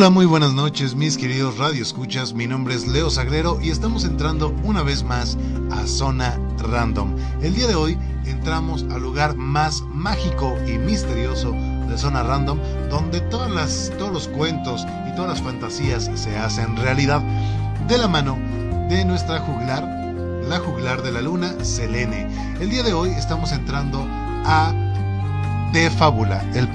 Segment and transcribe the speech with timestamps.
[0.00, 2.32] Hola, muy buenas noches, mis queridos radioescuchas.
[2.32, 5.36] Mi nombre es Leo Sagrero y estamos entrando una vez más
[5.70, 7.14] a Zona Random.
[7.42, 13.20] El día de hoy entramos al lugar más mágico y misterioso de Zona Random, donde
[13.20, 17.20] todas las, todos los cuentos y todas las fantasías se hacen realidad
[17.86, 18.38] de la mano
[18.88, 19.84] de nuestra juglar,
[20.48, 22.26] la juglar de la luna, Selene.
[22.58, 24.02] El día de hoy estamos entrando
[24.46, 24.72] a
[25.74, 26.70] De Fábula, el,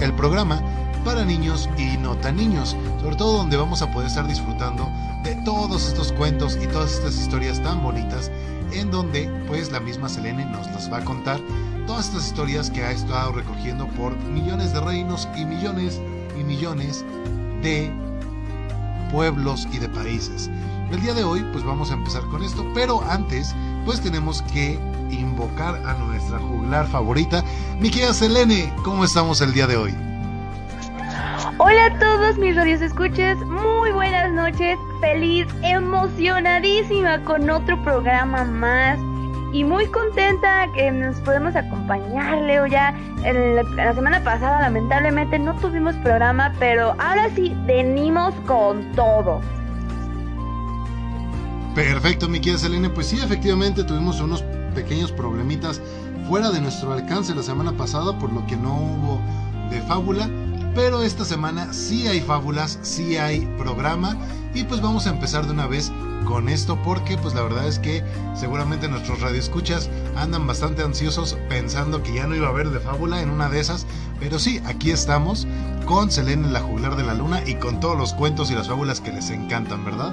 [0.00, 0.62] el programa
[1.04, 4.90] para niños y no tan niños, sobre todo donde vamos a poder estar disfrutando
[5.22, 8.30] de todos estos cuentos y todas estas historias tan bonitas,
[8.72, 11.40] en donde pues la misma Selene nos las va a contar
[11.86, 16.00] todas estas historias que ha estado recogiendo por millones de reinos y millones
[16.38, 17.04] y millones
[17.62, 17.92] de
[19.10, 20.50] pueblos y de países.
[20.90, 24.78] El día de hoy pues vamos a empezar con esto, pero antes pues tenemos que
[25.10, 27.44] invocar a nuestra juglar favorita,
[27.80, 30.11] mi querida Selene, ¿cómo estamos el día de hoy?
[31.58, 38.98] Hola a todos mis radios escuches, muy buenas noches, feliz, emocionadísima con otro programa más
[39.52, 42.66] y muy contenta que nos podemos acompañar, Leo.
[42.66, 49.40] Ya la semana pasada lamentablemente no tuvimos programa, pero ahora sí venimos con todo.
[51.74, 52.88] Perfecto, mi querida Selene.
[52.88, 54.42] Pues sí, efectivamente tuvimos unos
[54.76, 55.82] pequeños problemitas
[56.28, 59.20] fuera de nuestro alcance la semana pasada, por lo que no hubo
[59.70, 60.28] de fábula.
[60.74, 64.16] Pero esta semana sí hay fábulas, sí hay programa
[64.54, 65.92] y pues vamos a empezar de una vez
[66.24, 68.02] con esto porque pues la verdad es que
[68.34, 73.20] seguramente nuestros radioescuchas andan bastante ansiosos pensando que ya no iba a haber de fábula
[73.20, 73.86] en una de esas,
[74.20, 75.46] pero sí, aquí estamos
[75.84, 79.00] con Selene la juglar de la luna y con todos los cuentos y las fábulas
[79.00, 80.12] que les encantan, ¿verdad?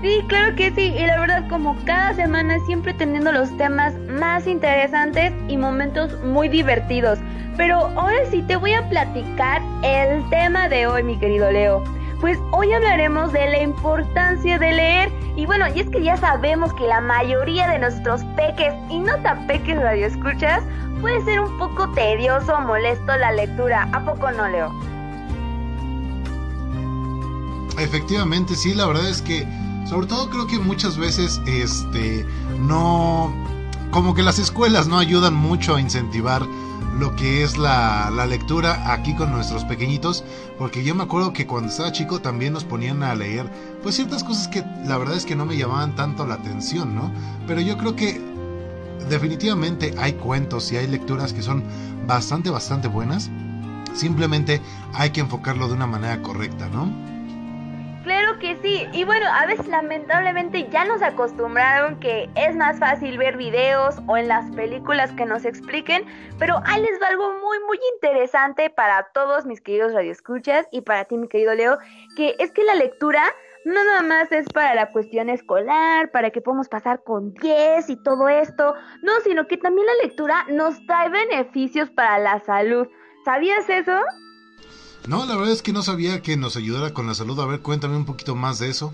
[0.00, 4.46] Sí, claro que sí, y la verdad como cada semana siempre teniendo los temas más
[4.46, 7.18] interesantes y momentos muy divertidos.
[7.56, 11.82] Pero ahora sí te voy a platicar el tema de hoy, mi querido Leo.
[12.20, 15.12] Pues hoy hablaremos de la importancia de leer.
[15.34, 19.16] Y bueno, y es que ya sabemos que la mayoría de nuestros peques y no
[19.22, 20.62] tan peques radioescuchas
[21.00, 23.88] puede ser un poco tedioso o molesto la lectura.
[23.92, 24.72] ¿A poco no, Leo?
[27.78, 29.46] Efectivamente, sí, la verdad es que
[29.88, 32.26] sobre todo creo que muchas veces este
[32.60, 33.32] no
[33.90, 36.46] como que las escuelas no ayudan mucho a incentivar
[36.98, 40.24] lo que es la, lectura aquí con nuestros pequeñitos,
[40.58, 43.48] porque yo me acuerdo que cuando estaba chico también nos ponían a leer,
[43.82, 47.12] pues ciertas cosas que la verdad es que no me llamaban tanto la atención, ¿no?
[47.46, 48.20] Pero yo creo que
[49.08, 51.62] definitivamente hay cuentos y hay lecturas que son
[52.06, 53.30] bastante, bastante buenas.
[53.94, 54.60] Simplemente
[54.92, 57.17] hay que enfocarlo de una manera correcta, ¿no?
[58.08, 58.88] Claro que sí.
[58.94, 64.16] Y bueno, a veces lamentablemente ya nos acostumbraron que es más fácil ver videos o
[64.16, 66.06] en las películas que nos expliquen,
[66.38, 71.04] pero ahí les va algo muy muy interesante para todos mis queridos radioescuchas y para
[71.04, 71.76] ti mi querido Leo,
[72.16, 73.22] que es que la lectura
[73.66, 78.02] no nada más es para la cuestión escolar, para que podamos pasar con 10 y
[78.02, 82.88] todo esto, no, sino que también la lectura nos trae beneficios para la salud.
[83.26, 84.00] ¿Sabías eso?
[85.08, 87.40] No, la verdad es que no sabía que nos ayudara con la salud.
[87.40, 88.92] A ver, cuéntame un poquito más de eso.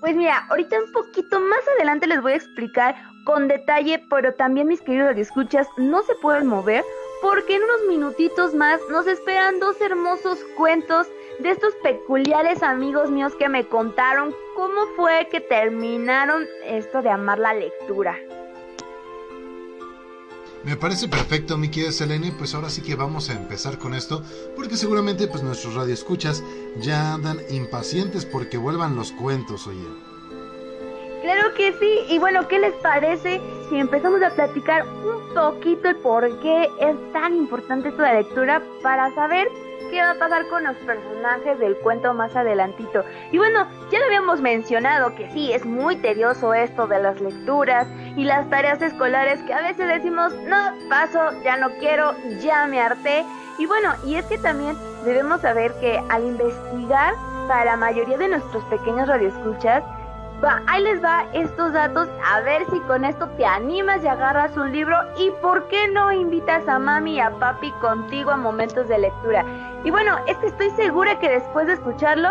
[0.00, 2.96] Pues mira, ahorita un poquito más adelante les voy a explicar
[3.26, 6.82] con detalle, pero también mis queridos escuchas no se pueden mover
[7.20, 11.08] porque en unos minutitos más nos esperan dos hermosos cuentos
[11.40, 17.38] de estos peculiares amigos míos que me contaron cómo fue que terminaron esto de amar
[17.38, 18.16] la lectura.
[20.64, 22.32] Me parece perfecto, mi querida Selene.
[22.32, 24.22] Pues ahora sí que vamos a empezar con esto,
[24.56, 26.42] porque seguramente pues nuestros radioescuchas
[26.80, 30.07] ya andan impacientes porque vuelvan los cuentos, oye.
[31.28, 32.06] Claro que sí.
[32.08, 33.38] Y bueno, ¿qué les parece
[33.68, 39.14] si empezamos a platicar un poquito el por qué es tan importante esta lectura para
[39.14, 39.46] saber
[39.90, 43.04] qué va a pasar con los personajes del cuento más adelantito.
[43.30, 47.86] Y bueno, ya lo habíamos mencionado que sí, es muy tedioso esto de las lecturas
[48.16, 52.80] y las tareas escolares que a veces decimos, no, paso, ya no quiero, ya me
[52.80, 53.22] harté.
[53.58, 57.12] Y bueno, y es que también debemos saber que al investigar
[57.48, 59.84] para la mayoría de nuestros pequeños radioescuchas,
[60.42, 64.56] Va, ahí les va estos datos, a ver si con esto te animas y agarras
[64.56, 68.86] un libro y por qué no invitas a mami y a papi contigo a momentos
[68.86, 69.44] de lectura.
[69.82, 72.28] Y bueno, este estoy segura que después de escucharlo,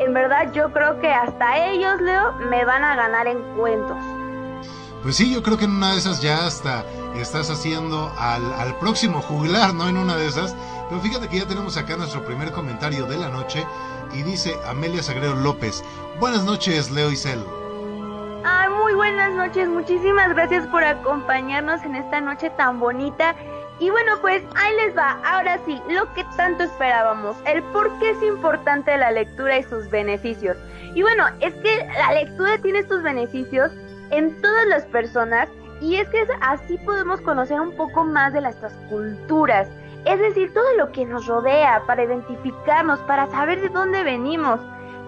[0.00, 3.96] en verdad yo creo que hasta ellos, Leo, me van a ganar en cuentos.
[5.04, 6.84] Pues sí, yo creo que en una de esas ya hasta
[7.14, 9.88] estás haciendo al, al próximo juglar, ¿no?
[9.88, 10.56] En una de esas.
[10.88, 13.64] Pero fíjate que ya tenemos acá nuestro primer comentario de la noche
[14.16, 15.84] y dice Amelia Sagrero López.
[16.18, 17.44] Buenas noches, Leo y Cel.
[18.44, 19.68] Ay, muy buenas noches.
[19.68, 23.34] Muchísimas gracias por acompañarnos en esta noche tan bonita.
[23.78, 25.18] Y bueno, pues ahí les va.
[25.24, 29.90] Ahora sí, lo que tanto esperábamos, el por qué es importante la lectura y sus
[29.90, 30.56] beneficios.
[30.94, 33.70] Y bueno, es que la lectura tiene sus beneficios
[34.10, 35.48] en todas las personas
[35.80, 39.68] y es que así podemos conocer un poco más de nuestras culturas,
[40.06, 44.60] es decir, todo lo que nos rodea para identificarnos, para saber de dónde venimos.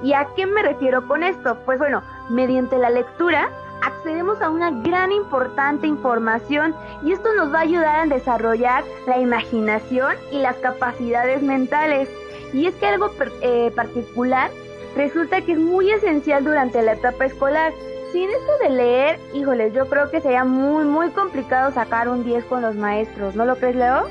[0.02, 1.56] ¿Y a qué me refiero con esto?
[1.64, 3.48] Pues bueno, mediante la lectura
[3.82, 6.74] accedemos a una gran importante información
[7.04, 12.08] y esto nos va a ayudar a desarrollar la imaginación y las capacidades mentales.
[12.52, 13.10] Y es que algo
[13.40, 14.50] eh, particular
[14.96, 17.72] resulta que es muy esencial durante la etapa escolar.
[18.12, 22.46] Sin esto de leer, híjoles, yo creo que sería muy, muy complicado sacar un 10
[22.46, 24.06] con los maestros, ¿no lo crees, Leo?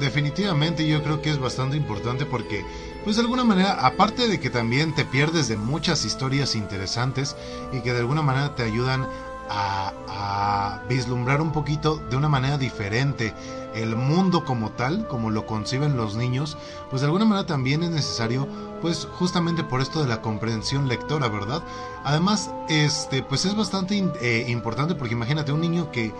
[0.00, 2.64] Definitivamente yo creo que es bastante importante porque
[3.04, 7.36] pues de alguna manera, aparte de que también te pierdes de muchas historias interesantes
[7.72, 9.06] y que de alguna manera te ayudan
[9.52, 13.34] a, vislumbrar un poquito de una manera diferente
[13.74, 16.56] el mundo como tal, como lo conciben los niños,
[16.88, 18.48] pues de alguna manera también es necesario,
[18.80, 21.62] pues justamente por esto de la comprensión lectora, ¿verdad?
[22.04, 26.12] Además, este, pues es bastante eh, importante porque imagínate un niño que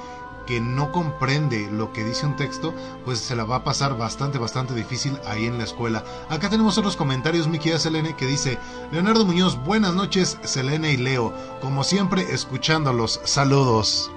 [0.51, 2.75] que no comprende lo que dice un texto,
[3.05, 6.03] pues se la va a pasar bastante, bastante difícil ahí en la escuela.
[6.29, 8.59] Acá tenemos otros comentarios, mi querida Selene, que dice,
[8.91, 14.11] Leonardo Muñoz, buenas noches, Selene y Leo, como siempre, escuchándolos, saludos.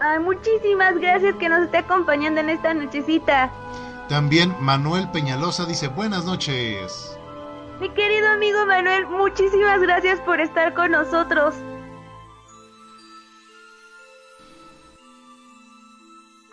[0.00, 3.50] Ay, muchísimas gracias que nos esté acompañando en esta nochecita.
[4.08, 7.18] También Manuel Peñalosa dice, buenas noches.
[7.80, 11.56] Mi querido amigo Manuel, muchísimas gracias por estar con nosotros.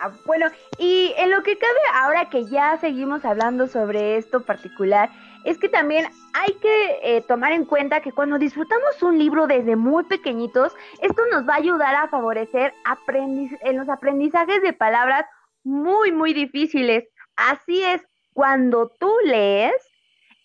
[0.02, 0.46] Ah, bueno,
[0.78, 5.10] y en lo que cabe ahora que ya seguimos hablando sobre esto particular,
[5.44, 9.76] es que también hay que eh, tomar en cuenta que cuando disfrutamos un libro desde
[9.76, 12.72] muy pequeñitos, esto nos va a ayudar a favorecer
[13.12, 15.26] en los aprendizajes de palabras
[15.64, 17.04] muy, muy difíciles.
[17.36, 18.02] Así es,
[18.32, 19.74] cuando tú lees,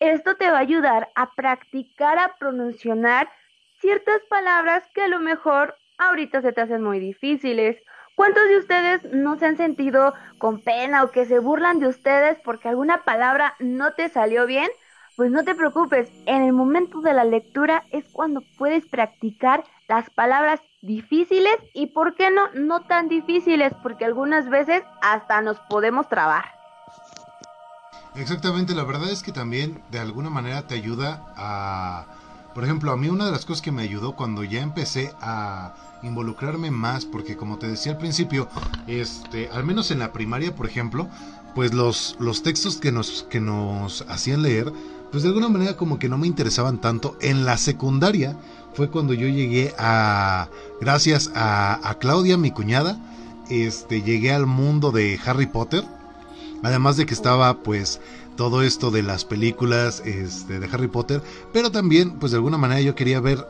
[0.02, 3.30] esto te va a ayudar a practicar, a pronunciar
[3.80, 7.78] ciertas palabras que a lo mejor ahorita se te hacen muy difíciles
[8.16, 12.38] ¿Cuántos de ustedes no se han sentido con pena o que se burlan de ustedes
[12.46, 14.70] porque alguna palabra no te salió bien?
[15.18, 20.10] Pues no te preocupes, en el momento de la lectura es cuando puedes practicar las
[20.10, 22.50] palabras difíciles y, ¿por qué no?
[22.54, 26.46] No tan difíciles, porque algunas veces hasta nos podemos trabar.
[28.16, 32.06] Exactamente, la verdad es que también de alguna manera te ayuda a...
[32.56, 35.76] Por ejemplo, a mí una de las cosas que me ayudó cuando ya empecé a
[36.04, 38.48] involucrarme más porque como te decía al principio,
[38.88, 41.10] este, al menos en la primaria, por ejemplo,
[41.54, 44.72] pues los, los textos que nos, que nos hacían leer,
[45.12, 47.18] pues de alguna manera como que no me interesaban tanto.
[47.20, 48.38] En la secundaria
[48.74, 50.48] fue cuando yo llegué a,
[50.80, 52.98] gracias a, a Claudia, mi cuñada,
[53.50, 55.84] este, llegué al mundo de Harry Potter.
[56.64, 58.00] Además de que estaba pues
[58.36, 61.22] todo esto de las películas este, de Harry Potter,
[61.54, 63.46] pero también pues de alguna manera yo quería ver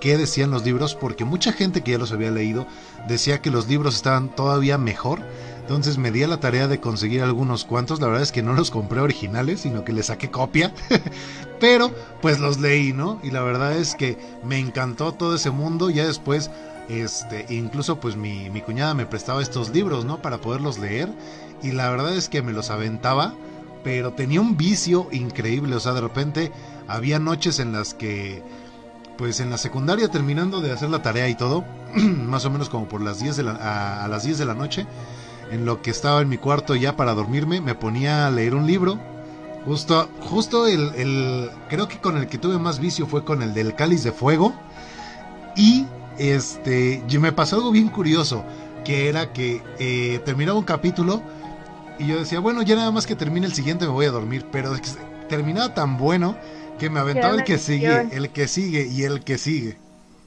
[0.00, 2.66] qué decían los libros, porque mucha gente que ya los había leído
[3.08, 5.20] decía que los libros estaban todavía mejor.
[5.60, 8.00] Entonces me di a la tarea de conseguir algunos cuantos.
[8.00, 10.72] La verdad es que no los compré originales, sino que les saqué copia.
[11.60, 11.92] Pero
[12.22, 13.20] pues los leí, ¿no?
[13.22, 15.90] Y la verdad es que me encantó todo ese mundo.
[15.90, 16.50] Ya después,
[16.88, 20.22] este, incluso pues mi, mi cuñada me prestaba estos libros, ¿no?
[20.22, 21.10] Para poderlos leer.
[21.62, 23.34] Y la verdad es que me los aventaba.
[23.88, 25.74] Pero tenía un vicio increíble.
[25.74, 26.52] O sea, de repente
[26.88, 28.42] había noches en las que
[29.16, 31.64] pues en la secundaria terminando de hacer la tarea y todo,
[31.96, 34.86] más o menos como por las 10 de la, a, las 10 de la noche,
[35.50, 38.66] en lo que estaba en mi cuarto ya para dormirme, me ponía a leer un
[38.66, 38.98] libro.
[39.64, 43.54] Justo, justo el, el, creo que con el que tuve más vicio fue con el
[43.54, 44.52] del cáliz de fuego.
[45.56, 45.86] Y
[46.18, 48.44] este, me pasó algo bien curioso,
[48.84, 51.22] que era que eh, terminaba un capítulo
[51.98, 54.46] y yo decía, bueno, ya nada más que termine el siguiente me voy a dormir,
[54.50, 54.72] pero
[55.28, 56.36] terminaba tan bueno
[56.78, 59.76] que me aventaba el que sigue, el que sigue y el que sigue.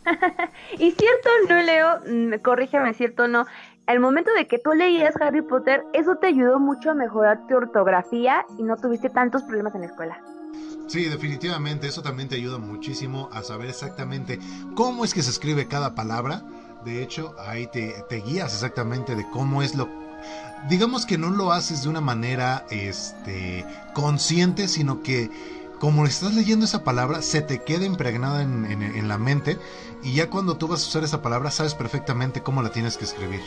[0.73, 3.45] y cierto no, Leo, mm, corrígeme, cierto no.
[3.87, 7.55] Al momento de que tú leías Harry Potter, eso te ayudó mucho a mejorar tu
[7.55, 10.21] ortografía y no tuviste tantos problemas en la escuela.
[10.87, 14.39] Sí, definitivamente, eso también te ayuda muchísimo a saber exactamente
[14.75, 16.41] cómo es que se escribe cada palabra.
[16.83, 20.00] De hecho, ahí te, te guías exactamente de cómo es lo
[20.69, 25.29] digamos que no lo haces de una manera este consciente, sino que
[25.79, 29.57] como estás leyendo esa palabra, se te queda impregnada en, la mente
[30.03, 33.05] y ya cuando tú vas a usar esa palabra sabes perfectamente cómo la tienes que
[33.05, 33.41] escribir.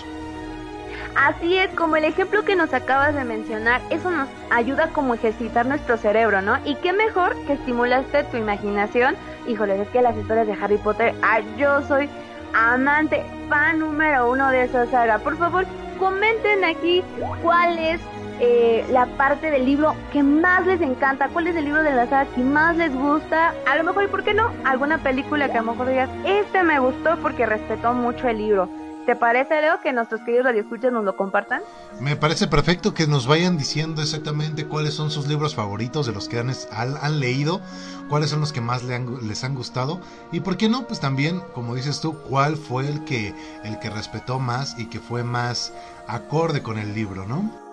[1.14, 5.64] Así es, como el ejemplo que nos acabas de mencionar, eso nos ayuda como ejercitar
[5.64, 6.58] nuestro cerebro, ¿no?
[6.64, 9.14] Y qué mejor que estimulaste tu imaginación.
[9.46, 12.10] Híjole, es que las historias de Harry Potter, ah, yo soy
[12.52, 15.18] amante, fan número uno de esa saga.
[15.20, 15.66] Por favor,
[15.98, 17.02] comenten aquí
[17.42, 18.00] cuál es
[18.40, 22.06] eh, la parte del libro que más les encanta, cuál es el libro de la
[22.06, 24.50] saga que más les gusta, a lo mejor, ¿y por qué no?
[24.64, 28.68] Alguna película que a lo mejor digas, este me gustó porque respetó mucho el libro.
[29.06, 31.60] ¿Te parece, Leo, que nuestros queridos radioescuchas nos lo compartan?
[32.00, 36.26] Me parece perfecto que nos vayan diciendo exactamente cuáles son sus libros favoritos de los
[36.26, 37.60] que han, han, leído,
[38.08, 40.00] cuáles son los que más les han gustado
[40.32, 43.90] y por qué no, pues también, como dices tú, cuál fue el que, el que
[43.90, 45.74] respetó más y que fue más
[46.06, 47.64] acorde con el libro, ¿no?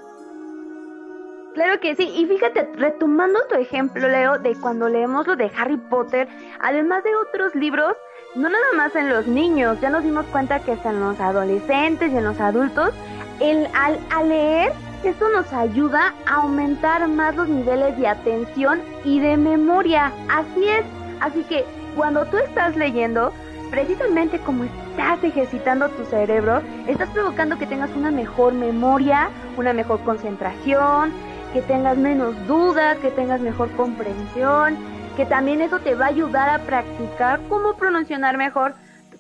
[1.53, 5.75] Claro que sí, y fíjate, retomando tu ejemplo, Leo, de cuando leemos lo de Harry
[5.75, 6.29] Potter,
[6.61, 7.93] además de otros libros,
[8.35, 12.11] no nada más en los niños, ya nos dimos cuenta que es en los adolescentes
[12.11, 12.93] y en los adultos,
[13.39, 14.71] el, al, leer
[15.03, 20.13] esto nos ayuda a aumentar más los niveles de atención y de memoria.
[20.29, 20.85] Así es,
[21.19, 23.33] así que cuando tú estás leyendo,
[23.71, 29.99] precisamente como estás ejercitando tu cerebro, estás provocando que tengas una mejor memoria, una mejor
[30.03, 31.11] concentración,
[31.51, 34.77] que tengas menos dudas, que tengas mejor comprensión,
[35.15, 38.75] que también eso te va a ayudar a practicar cómo pronunciar mejor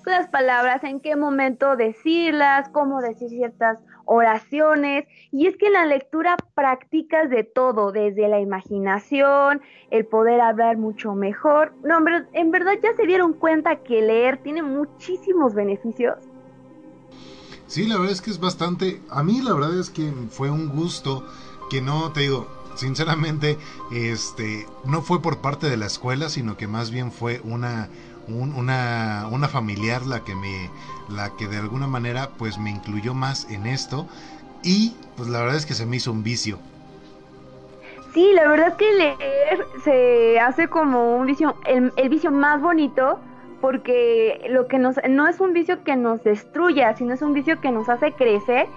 [0.05, 5.05] las palabras, en qué momento decirlas, cómo decir ciertas oraciones.
[5.31, 10.77] Y es que en la lectura practicas de todo, desde la imaginación, el poder hablar
[10.77, 11.73] mucho mejor.
[11.83, 16.15] No, hombre, en verdad ya se dieron cuenta que leer tiene muchísimos beneficios.
[17.67, 20.67] Sí, la verdad es que es bastante, a mí la verdad es que fue un
[20.69, 21.25] gusto
[21.69, 23.57] que no, te digo, sinceramente,
[23.91, 27.89] este, no fue por parte de la escuela, sino que más bien fue una,
[28.27, 30.69] una, una familiar la que me,
[31.09, 34.07] la que de alguna manera, pues me incluyó más en esto
[34.63, 36.59] y, pues la verdad es que se me hizo un vicio.
[38.13, 42.61] Sí, la verdad es que leer se hace como un vicio, el, el vicio más
[42.61, 43.19] bonito,
[43.61, 47.61] porque lo que nos, no es un vicio que nos destruya, sino es un vicio
[47.61, 48.67] que nos hace crecer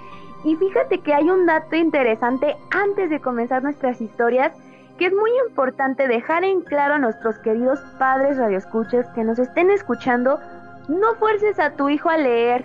[0.44, 4.52] y fíjate que hay un dato interesante antes de comenzar nuestras historias
[4.98, 9.70] que es muy importante dejar en claro a nuestros queridos padres radioescuchas que nos estén
[9.70, 10.38] escuchando,
[10.86, 12.64] no fuerces a tu hijo a leer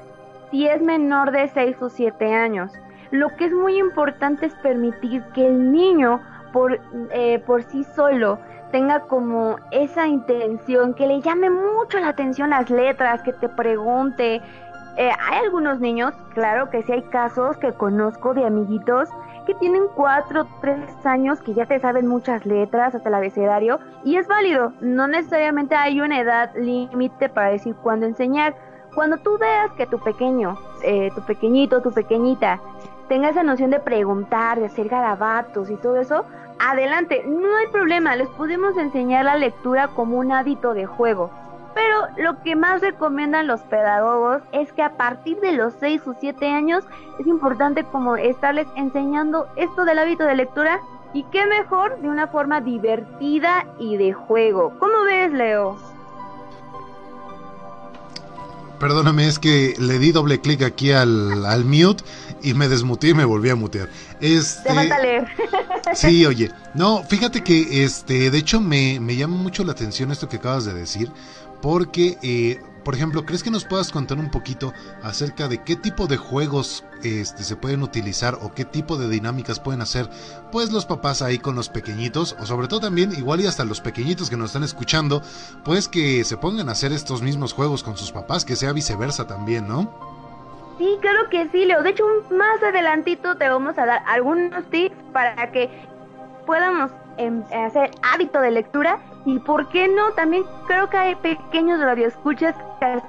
[0.52, 2.72] si es menor de 6 o 7 años.
[3.12, 6.22] Lo que es muy importante es permitir que el niño
[6.54, 6.80] por,
[7.12, 8.40] eh, por sí solo
[8.72, 14.42] tenga como esa intención, que le llame mucho la atención las letras, que te pregunte,
[14.98, 19.10] eh, hay algunos niños, claro que sí hay casos que conozco de amiguitos
[19.46, 24.18] que tienen cuatro, tres años, que ya te saben muchas letras hasta el abecedario, y
[24.18, 28.56] es válido, no necesariamente hay una edad límite para decir cuándo enseñar.
[28.94, 32.60] Cuando tú veas que tu pequeño, eh, tu pequeñito, tu pequeñita,
[33.08, 36.26] tenga esa noción de preguntar, de hacer garabatos y todo eso,
[36.60, 41.32] adelante, no hay problema, les podemos enseñar la lectura como un hábito de juego.
[41.80, 46.16] Pero lo que más recomiendan los pedagogos es que a partir de los 6 o
[46.20, 46.84] 7 años
[47.20, 50.82] es importante como estarles enseñando esto del hábito de lectura
[51.14, 54.74] y qué mejor de una forma divertida y de juego.
[54.78, 55.78] ¿Cómo ves, Leo?
[58.78, 62.04] Perdóname, es que le di doble clic aquí al, al mute
[62.42, 63.90] y me desmuté y me volví a mutear.
[64.22, 65.28] Este, Te falta leer.
[65.94, 66.52] sí, oye.
[66.74, 70.66] No, fíjate que este, de hecho me, me llama mucho la atención esto que acabas
[70.66, 71.12] de decir
[71.62, 74.74] porque, eh, por ejemplo, ¿crees que nos puedas contar un poquito
[75.04, 79.60] acerca de qué tipo de juegos este, se pueden utilizar o qué tipo de dinámicas
[79.60, 80.10] pueden hacer
[80.52, 83.80] pues los papás ahí con los pequeñitos o sobre todo también igual y hasta los
[83.80, 85.22] pequeñitos que nos están escuchando
[85.64, 89.28] pues que se pongan a hacer estos mismos juegos con sus papás, que sea viceversa
[89.28, 90.10] también, ¿no?
[90.78, 91.84] Sí, claro que sí, Leo.
[91.84, 95.70] De hecho, más adelantito te vamos a dar algunos tips para que
[96.46, 98.98] podamos em, hacer hábito de lectura
[99.30, 103.02] y por qué no, también creo que hay pequeños radioescuchas que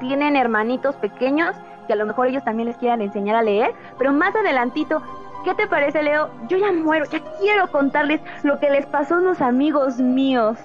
[0.00, 1.56] tienen hermanitos pequeños
[1.86, 5.02] que a lo mejor ellos también les quieran enseñar a leer, pero más adelantito,
[5.44, 6.30] ¿qué te parece Leo?
[6.48, 10.58] Yo ya muero, ya quiero contarles lo que les pasó a unos amigos míos.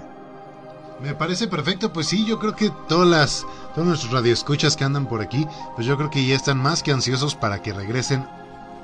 [1.00, 5.08] Me parece perfecto, pues sí, yo creo que todas las, todos nuestros radioescuchas que andan
[5.08, 8.26] por aquí, pues yo creo que ya están más que ansiosos para que regresen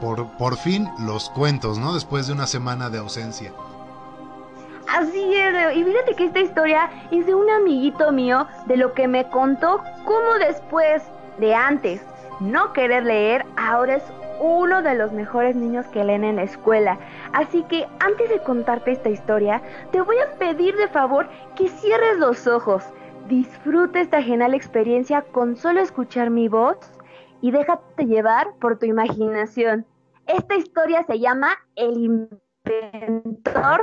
[0.01, 1.93] por, por fin los cuentos, ¿no?
[1.93, 3.51] Después de una semana de ausencia.
[4.89, 9.07] Así es, y fíjate que esta historia es de un amiguito mío, de lo que
[9.07, 11.03] me contó cómo después
[11.39, 12.01] de antes
[12.39, 14.03] no querer leer, ahora es
[14.39, 16.99] uno de los mejores niños que leen en la escuela.
[17.33, 22.17] Así que antes de contarte esta historia, te voy a pedir de favor que cierres
[22.17, 22.83] los ojos,
[23.27, 26.77] disfrute esta genial experiencia con solo escuchar mi voz
[27.41, 29.85] y déjate llevar por tu imaginación.
[30.27, 33.81] Esta historia se llama El inventor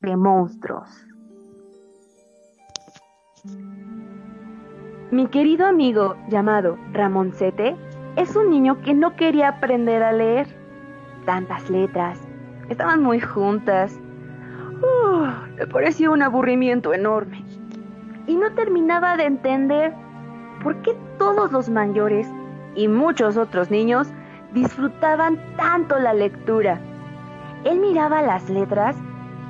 [0.00, 1.06] de monstruos.
[5.10, 7.76] Mi querido amigo llamado Ramoncete
[8.16, 10.46] es un niño que no quería aprender a leer.
[11.26, 12.18] Tantas letras,
[12.68, 13.98] estaban muy juntas.
[15.56, 17.44] le parecía un aburrimiento enorme.
[18.26, 19.92] Y no terminaba de entender
[20.62, 22.26] por qué todos los mayores
[22.74, 24.08] y muchos otros niños
[24.52, 26.80] disfrutaban tanto la lectura.
[27.64, 28.96] Él miraba las letras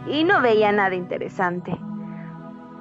[0.07, 1.79] y no veía nada interesante.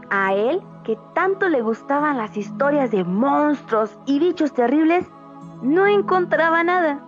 [0.09, 5.05] A él, que tanto le gustaban las historias de monstruos y bichos terribles,
[5.61, 6.99] no encontraba nada.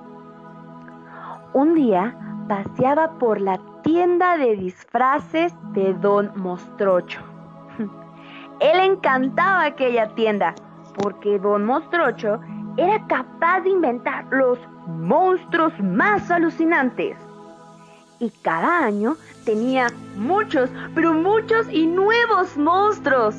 [1.54, 2.16] Un día
[2.48, 7.22] paseaba por la tienda de disfraces de Don Mostrocho.
[8.60, 10.54] Él encantaba aquella tienda
[10.96, 12.40] porque Don Mostrocho
[12.78, 17.18] era capaz de inventar los monstruos más alucinantes.
[18.22, 23.34] Y cada año tenía muchos, pero muchos y nuevos monstruos.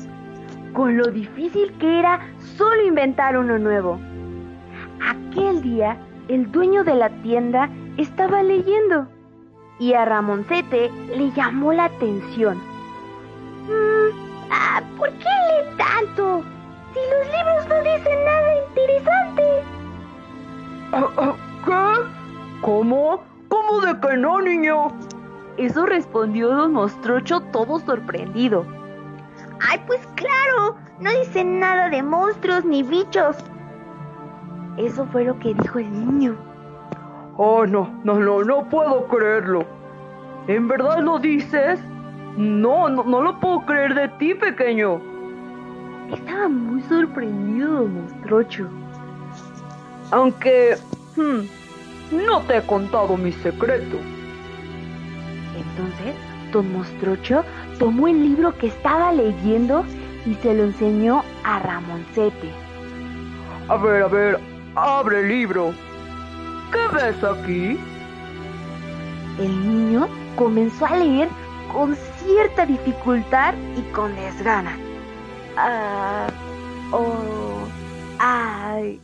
[0.73, 2.19] Con lo difícil que era
[2.57, 3.97] solo inventar uno nuevo.
[5.01, 5.97] Aquel día,
[6.27, 9.07] el dueño de la tienda estaba leyendo
[9.79, 12.57] y a Ramoncete le llamó la atención.
[13.67, 16.43] Mm, ah, ¿Por qué lee tanto?
[16.93, 19.43] Si los libros no dicen nada interesante.
[20.91, 21.35] Ah, ah,
[21.65, 22.61] ¿Qué?
[22.61, 23.32] ¿Cómo?
[23.53, 24.87] ¿Cómo de que no, niño?
[25.57, 28.65] Eso respondió don Mostrocho todo sorprendido.
[29.69, 33.37] Ay, pues claro, no dice nada de monstruos ni bichos.
[34.77, 36.35] Eso fue lo que dijo el niño.
[37.37, 39.67] Oh, no, no, no, no puedo creerlo.
[40.47, 41.79] ¿En verdad lo dices?
[42.35, 44.99] No, no, no lo puedo creer de ti, pequeño.
[46.11, 48.67] Estaba muy sorprendido don Mostrocho.
[50.09, 50.75] Aunque...
[51.15, 51.41] Hmm,
[52.13, 53.97] no te he contado mi secreto.
[55.57, 56.15] Entonces,
[56.51, 57.43] don Mostrocho
[57.79, 59.83] tomó el libro que estaba leyendo
[60.25, 62.49] y se lo enseñó a Ramoncete.
[63.67, 64.39] A ver, a ver,
[64.75, 65.73] abre el libro.
[66.71, 67.77] ¿Qué ves aquí?
[69.39, 71.29] El niño comenzó a leer
[71.71, 74.77] con cierta dificultad y con desgana.
[75.57, 76.27] Ah,
[76.91, 77.67] oh,
[78.19, 78.99] ay.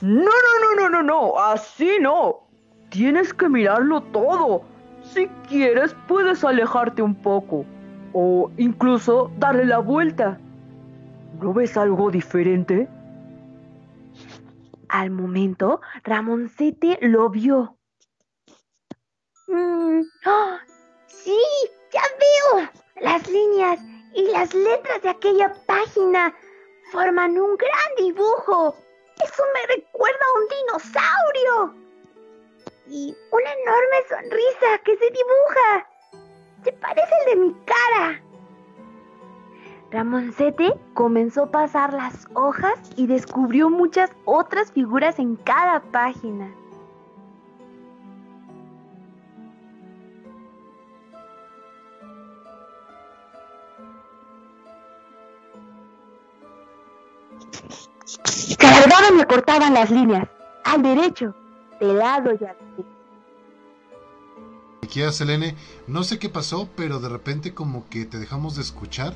[0.00, 2.46] No, no, no, no, no, no, así no.
[2.90, 4.62] Tienes que mirarlo todo.
[5.02, 7.64] Si quieres, puedes alejarte un poco
[8.12, 10.38] o incluso darle la vuelta.
[11.40, 12.88] ¿No ves algo diferente?
[14.88, 17.76] Al momento, Ramoncete lo vio.
[19.46, 20.56] Mm, ¡oh!
[21.06, 21.38] sí,
[21.92, 22.68] ya veo.
[23.00, 23.80] Las líneas
[24.14, 26.34] y las letras de aquella página
[26.92, 28.74] forman un gran dibujo.
[29.24, 31.74] Eso me recuerda a un dinosaurio
[32.88, 35.88] y una enorme sonrisa que se dibuja.
[36.64, 38.22] Se parece al de mi cara.
[39.90, 46.54] Ramoncete comenzó a pasar las hojas y descubrió muchas otras figuras en cada página.
[58.24, 60.28] Se alargaban y cortaban las líneas,
[60.64, 61.34] al derecho,
[61.80, 62.56] de lado y al
[64.82, 65.54] Aquí Selene,
[65.86, 69.14] no sé qué pasó, pero de repente como que te dejamos de escuchar.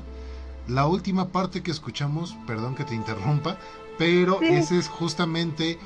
[0.67, 3.57] La última parte que escuchamos, perdón que te interrumpa,
[3.97, 5.77] pero ese es justamente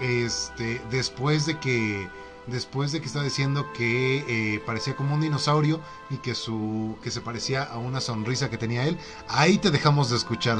[0.00, 2.08] este después de que
[2.46, 5.80] después de que está diciendo que eh, parecía como un dinosaurio
[6.10, 10.10] y que su que se parecía a una sonrisa que tenía él ahí te dejamos
[10.10, 10.58] de escuchar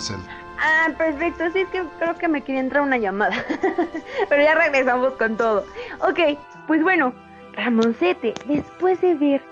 [0.58, 3.36] ah perfecto sí es que creo que me quería entrar una llamada
[4.28, 5.66] pero ya regresamos con todo
[6.00, 7.12] ok pues bueno
[7.56, 9.42] Ramoncete, después de ver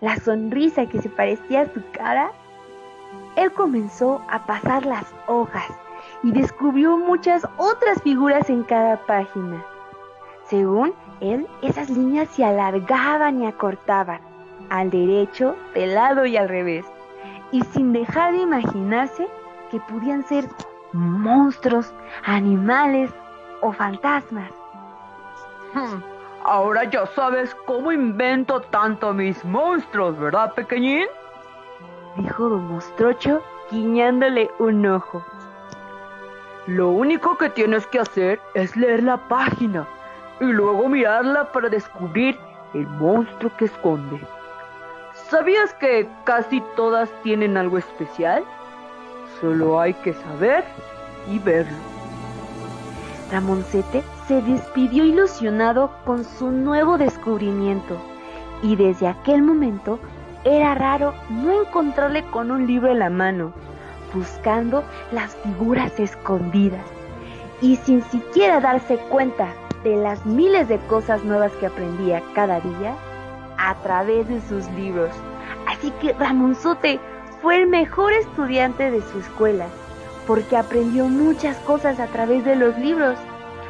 [0.00, 2.30] la sonrisa que se parecía a su cara,
[3.36, 5.68] él comenzó a pasar las hojas
[6.22, 9.64] y descubrió muchas otras figuras en cada página.
[10.48, 14.20] Según él, esas líneas se alargaban y acortaban,
[14.70, 16.84] al derecho, de lado y al revés,
[17.52, 19.28] y sin dejar de imaginarse
[19.70, 20.46] que podían ser
[20.92, 21.92] monstruos,
[22.24, 23.10] animales
[23.60, 24.50] o fantasmas.
[25.74, 26.02] Hmm.
[26.42, 31.06] Ahora ya sabes cómo invento tanto mis monstruos, ¿verdad, pequeñín?
[32.16, 35.22] Dijo don Mostrocho, guiñándole un ojo.
[36.66, 39.86] Lo único que tienes que hacer es leer la página
[40.40, 42.38] y luego mirarla para descubrir
[42.74, 44.20] el monstruo que esconde.
[45.28, 48.42] ¿Sabías que casi todas tienen algo especial?
[49.40, 50.64] Solo hay que saber
[51.30, 51.76] y verlo.
[53.30, 57.96] Ramoncete se despidió ilusionado con su nuevo descubrimiento
[58.62, 60.00] y desde aquel momento
[60.44, 63.52] era raro no encontrarle con un libro en la mano,
[64.14, 66.84] buscando las figuras escondidas.
[67.62, 69.52] y sin siquiera darse cuenta
[69.84, 72.94] de las miles de cosas nuevas que aprendía cada día
[73.56, 75.10] a través de sus libros.
[75.66, 77.00] Así que Ramonzote
[77.42, 79.66] fue el mejor estudiante de su escuela,
[80.26, 83.18] porque aprendió muchas cosas a través de los libros,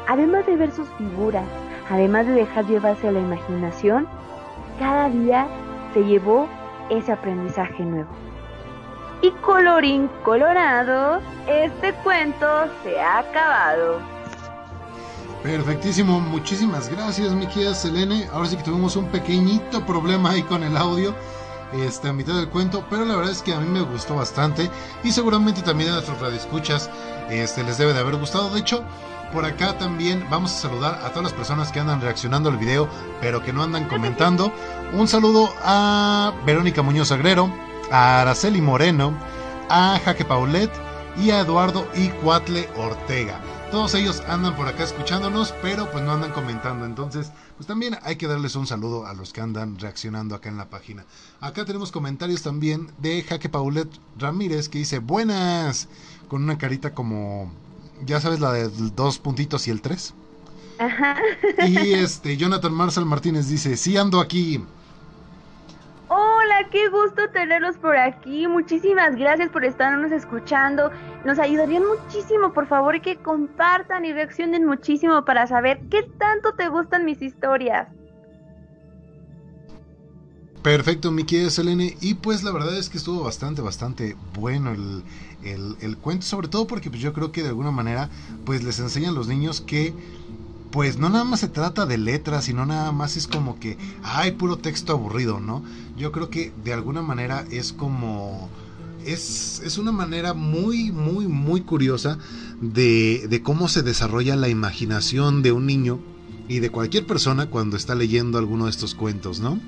[0.07, 1.45] además de ver sus figuras,
[1.89, 4.07] además de dejar llevarse a la imaginación,
[4.79, 5.47] cada día
[5.93, 6.47] se llevó
[6.89, 8.09] ese aprendizaje nuevo.
[9.21, 12.47] Y colorín colorado, este cuento
[12.83, 14.10] se ha acabado.
[15.43, 18.27] Perfectísimo, muchísimas gracias mi querida Selene.
[18.31, 21.15] Ahora sí que tuvimos un pequeñito problema ahí con el audio
[21.73, 24.69] este, a mitad del cuento, pero la verdad es que a mí me gustó bastante
[25.03, 26.91] y seguramente también a nuestros radioescuchas
[27.31, 28.51] este, les debe de haber gustado.
[28.51, 28.83] De hecho,
[29.33, 32.87] por acá también vamos a saludar a todas las personas que andan reaccionando al video,
[33.19, 34.53] pero que no andan comentando.
[34.93, 37.51] Un saludo a Verónica Muñoz Agrero,
[37.89, 39.17] a Araceli Moreno,
[39.69, 40.69] a Jaque Paulet
[41.17, 43.39] y a Eduardo y Cuatle Ortega.
[43.71, 46.85] Todos ellos andan por acá escuchándonos, pero pues no andan comentando.
[46.85, 50.57] Entonces, pues también hay que darles un saludo a los que andan reaccionando acá en
[50.57, 51.05] la página.
[51.39, 55.87] Acá tenemos comentarios también de Jaque Paulet Ramírez que dice buenas,
[56.27, 57.49] con una carita como,
[58.05, 60.13] ya sabes, la de dos puntitos y el tres.
[60.77, 61.15] Ajá.
[61.65, 64.61] Y este, Jonathan Marcel Martínez dice, sí ando aquí.
[66.13, 68.45] Hola, qué gusto tenerlos por aquí.
[68.45, 70.91] Muchísimas gracias por estarnos escuchando.
[71.23, 76.67] Nos ayudarían muchísimo, por favor, que compartan y reaccionen muchísimo para saber qué tanto te
[76.67, 77.87] gustan mis historias.
[80.61, 81.95] Perfecto, mi querida Selene.
[82.01, 85.03] Y pues la verdad es que estuvo bastante, bastante bueno el,
[85.45, 88.09] el, el cuento, sobre todo porque pues, yo creo que de alguna manera
[88.45, 89.93] pues les enseñan los niños que
[90.71, 94.31] pues no nada más se trata de letras, sino nada más es como que hay
[94.31, 95.63] puro texto aburrido, ¿no?
[95.97, 98.49] Yo creo que de alguna manera es como...
[99.05, 102.19] Es, es una manera muy, muy, muy curiosa
[102.61, 105.99] de, de cómo se desarrolla la imaginación de un niño
[106.47, 109.59] y de cualquier persona cuando está leyendo alguno de estos cuentos, ¿no?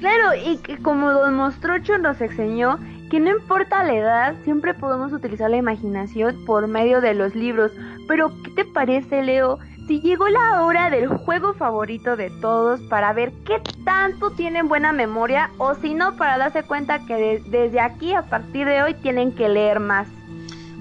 [0.00, 2.78] Claro, y que como Don Mostrocho nos enseñó,
[3.10, 7.70] que no importa la edad, siempre podemos utilizar la imaginación por medio de los libros.
[8.08, 9.58] Pero, ¿qué te parece, Leo?
[9.90, 14.92] Si llegó la hora del juego favorito de todos para ver qué tanto tienen buena
[14.92, 18.94] memoria o si no, para darse cuenta que de- desde aquí a partir de hoy
[18.94, 20.06] tienen que leer más.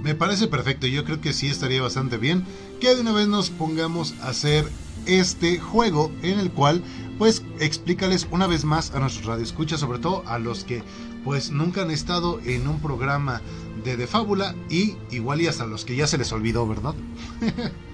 [0.04, 2.45] Me parece perfecto, yo creo que sí estaría bastante bien
[2.80, 4.65] que de una vez nos pongamos a hacer
[5.08, 6.84] este juego en el cual
[7.17, 10.84] pues explícales una vez más a nuestros radioescuchas, sobre todo a los que
[11.24, 13.41] pues nunca han estado en un programa
[13.84, 16.93] de de fábula y igual y hasta los que ya se les olvidó, ¿verdad?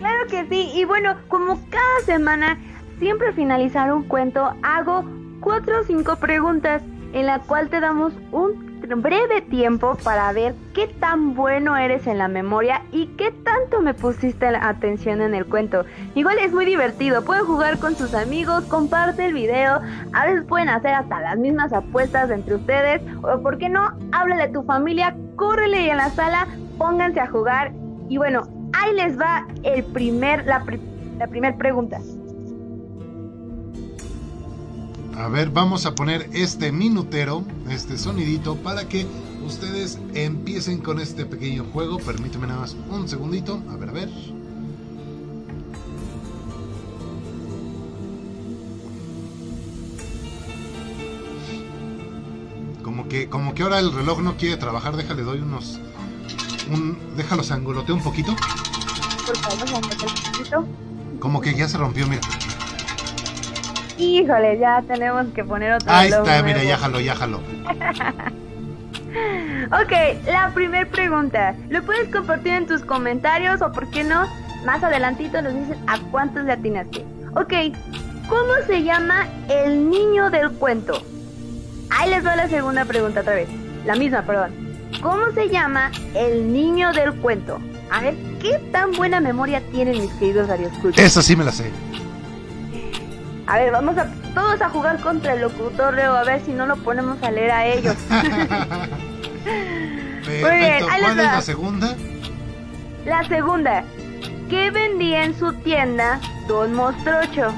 [0.00, 2.58] Claro que sí, y bueno, como cada semana,
[2.98, 5.04] siempre al finalizar un cuento hago
[5.40, 6.82] cuatro o cinco preguntas
[7.12, 12.16] en la cual te damos un breve tiempo para ver qué tan bueno eres en
[12.16, 15.84] la memoria y qué tanto me pusiste la atención en el cuento.
[16.14, 19.80] Igual es muy divertido, pueden jugar con sus amigos, comparte el video,
[20.14, 24.44] a veces pueden hacer hasta las mismas apuestas entre ustedes, o por qué no, háblale
[24.44, 27.72] a tu familia, córrele en la sala, pónganse a jugar
[28.08, 30.64] y bueno, ahí les va el primer, la,
[31.18, 32.00] la primer pregunta.
[35.16, 39.06] A ver, vamos a poner este minutero, este sonidito, para que
[39.44, 41.98] ustedes empiecen con este pequeño juego.
[41.98, 43.62] Permíteme nada más un segundito.
[43.70, 44.08] A ver, a ver.
[52.82, 55.80] Como que, como que ahora el reloj no quiere trabajar, déjale, doy unos...
[56.70, 58.34] Un, déjalo sangoloteo un poquito.
[59.26, 60.66] Por favor, un poquito.
[61.18, 62.22] Como que ya se rompió, mira.
[63.98, 67.40] Híjole, ya tenemos que poner otro Ahí está, mira, ya jaló, ya jaló.
[69.72, 69.92] Ok,
[70.26, 71.54] la primer pregunta.
[71.68, 74.26] Lo puedes compartir en tus comentarios o, por qué no,
[74.64, 77.04] más adelantito nos dices a cuántos le atinaste.
[77.34, 77.52] Ok,
[78.28, 81.02] ¿cómo se llama el niño del cuento?
[81.90, 83.48] Ahí les va la segunda pregunta otra vez.
[83.84, 84.69] La misma, perdón.
[85.02, 87.58] ¿Cómo se llama el niño del cuento?
[87.90, 91.04] A ver, ¿qué tan buena memoria tienen mis queridos radioescuchas?
[91.04, 91.70] Esa sí me la sé.
[93.46, 96.66] A ver, vamos a todos a jugar contra el locutor, Leo, a ver si no
[96.66, 97.96] lo ponemos a leer a ellos.
[100.24, 100.88] Perfecto.
[100.90, 101.96] ahí les ¿Cuál es la segunda?
[103.04, 103.84] La segunda,
[104.48, 107.52] ¿qué vendía en su tienda Don Mostrocho?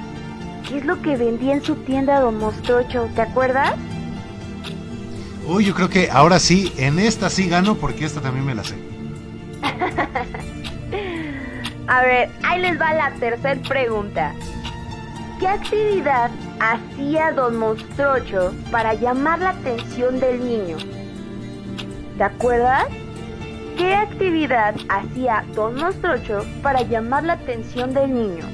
[0.68, 3.10] ¿Qué es lo que vendía en su tienda Don Mostrocho?
[3.14, 3.74] ¿Te acuerdas?
[5.46, 8.64] Uy, yo creo que ahora sí, en esta sí gano porque esta también me la
[8.64, 8.76] sé.
[11.88, 14.32] A ver, ahí les va la tercera pregunta.
[15.40, 20.76] ¿Qué actividad hacía Don Mostrocho para llamar la atención del niño?
[22.16, 22.86] ¿Te acuerdas?
[23.76, 28.44] ¿qué actividad hacía Don Mostrocho para llamar la atención del niño?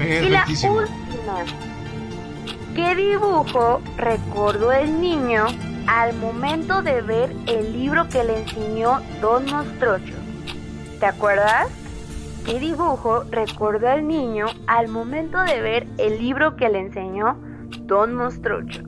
[0.00, 1.44] Y la última,
[2.74, 5.46] ¿qué dibujo recordó el niño
[5.86, 10.14] al momento de ver el libro que le enseñó Don Mostrocho?
[11.00, 11.68] ¿Te acuerdas?
[12.46, 17.36] ¿Qué dibujo recordó el niño al momento de ver el libro que le enseñó
[17.82, 18.82] Don Mostrocho?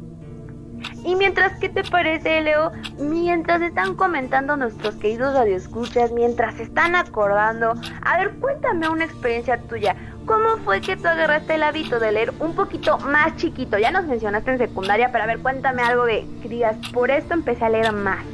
[1.04, 2.72] Y mientras, ¿qué te parece, Leo?
[2.98, 9.94] Mientras están comentando nuestros queridos radioescuchas, mientras están acordando, a ver, cuéntame una experiencia tuya.
[10.26, 13.78] ¿Cómo fue que tú agarraste el hábito de leer un poquito más chiquito?
[13.78, 17.34] Ya nos mencionaste en secundaria, pero a ver, cuéntame algo de que digas, por esto
[17.34, 18.24] empecé a leer más.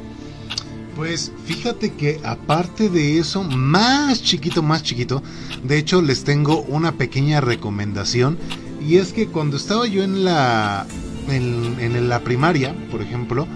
[0.95, 5.21] Pues fíjate que aparte de eso, más chiquito, más chiquito,
[5.63, 8.37] de hecho les tengo una pequeña recomendación
[8.79, 10.85] y es que cuando estaba yo en la
[11.29, 13.47] en, la primaria, por ejemplo,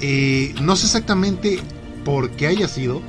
[0.00, 1.58] eh, no sé exactamente
[2.04, 3.00] por qué haya sido,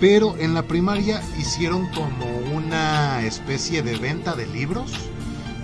[0.00, 4.92] pero en la primaria hicieron como una especie de venta de libros.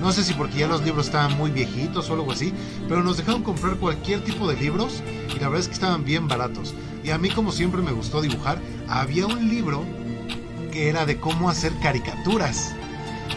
[0.01, 2.53] No sé si porque ya los libros estaban muy viejitos o algo así,
[2.89, 5.03] pero nos dejaron comprar cualquier tipo de libros
[5.35, 6.75] y la verdad es que estaban bien baratos.
[7.03, 9.85] Y a mí como siempre me gustó dibujar, había un libro
[10.71, 12.75] que era de cómo hacer caricaturas.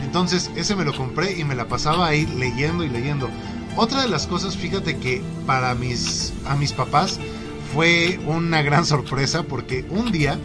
[0.04, 3.30] Entonces ese me lo compré y me la pasaba ahí leyendo y leyendo.
[3.76, 7.20] Otra de las cosas, fíjate que para mis, a mis papás
[7.74, 10.38] fue una gran sorpresa porque un día,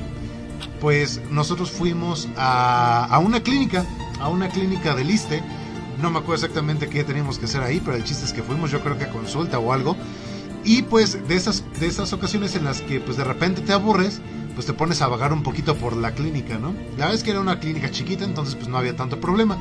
[0.80, 3.84] pues nosotros fuimos a, a una clínica,
[4.20, 5.42] a una clínica de Liste.
[6.00, 8.70] No me acuerdo exactamente qué teníamos que hacer ahí, pero el chiste es que fuimos,
[8.70, 9.96] yo creo que a consulta o algo.
[10.64, 14.20] Y pues de esas, de esas ocasiones en las que pues de repente te aburres,
[14.54, 16.74] pues te pones a vagar un poquito por la clínica, ¿no?
[16.98, 19.58] La vez que era una clínica chiquita, entonces pues no había tanto problema.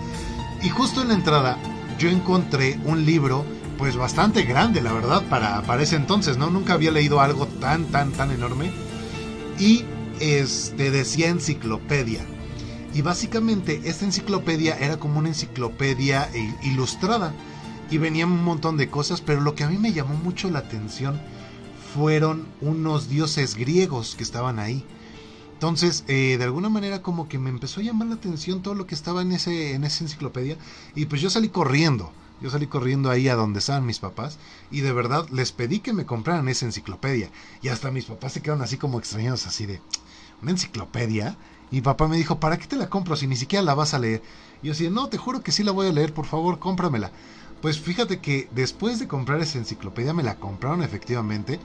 [0.63, 1.57] Y justo en la entrada
[1.99, 3.45] yo encontré un libro
[3.77, 6.49] pues bastante grande, la verdad, para, para ese entonces, ¿no?
[6.49, 8.71] Nunca había leído algo tan, tan, tan enorme.
[9.59, 9.85] Y
[10.19, 12.25] este decía enciclopedia.
[12.93, 16.29] Y básicamente esta enciclopedia era como una enciclopedia
[16.63, 17.33] ilustrada.
[17.91, 20.59] Y venían un montón de cosas, pero lo que a mí me llamó mucho la
[20.59, 21.21] atención
[21.93, 24.83] fueron unos dioses griegos que estaban ahí.
[25.53, 28.87] Entonces, eh, de alguna manera como que me empezó a llamar la atención todo lo
[28.87, 30.57] que estaba en, ese, en esa enciclopedia.
[30.95, 32.11] Y pues yo salí corriendo.
[32.41, 34.37] Yo salí corriendo ahí a donde estaban mis papás
[34.69, 37.29] y de verdad les pedí que me compraran esa enciclopedia.
[37.61, 39.81] Y hasta mis papás se quedaron así como extrañados, así de,
[40.45, 41.37] ¿una enciclopedia?
[41.71, 43.99] Y papá me dijo, ¿para qué te la compro si ni siquiera la vas a
[43.99, 44.21] leer?
[44.61, 47.11] Y yo decía, no, te juro que sí la voy a leer, por favor, cómpramela.
[47.61, 51.59] Pues fíjate que después de comprar esa enciclopedia me la compraron efectivamente.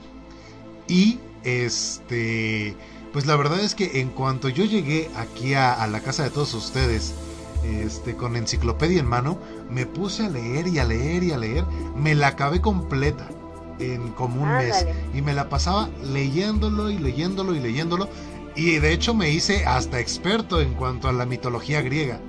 [0.87, 2.75] Y este,
[3.13, 6.55] pues la verdad es que en cuanto yo llegué aquí a, la casa de todos
[6.55, 7.13] ustedes,
[7.63, 9.37] este, con enciclopedia en mano,
[9.69, 11.65] me puse a leer y a leer y a leer.
[11.95, 13.29] Me la acabé completa
[13.77, 14.87] en como un mes.
[15.13, 18.09] Y me la pasaba leyéndolo y leyéndolo y leyéndolo.
[18.55, 22.19] Y de hecho me hice hasta experto en cuanto a la mitología griega.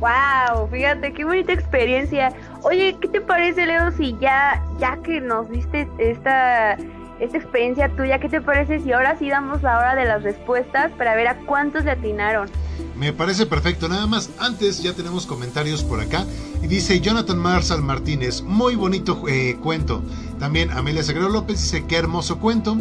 [0.00, 2.32] Wow, fíjate qué bonita experiencia.
[2.62, 6.78] Oye, ¿qué te parece, Leo, si ya ya que nos diste esta
[7.20, 10.90] esta experiencia tuya, ¿qué te parece si ahora sí damos la hora de las respuestas
[10.92, 12.48] para ver a cuántos le atinaron?
[12.96, 16.24] Me parece perfecto, nada más antes ya tenemos comentarios por acá
[16.62, 20.02] y dice Jonathan Marsal Martínez, muy bonito eh, cuento.
[20.38, 22.78] También Amelia Sagrado López dice qué hermoso cuento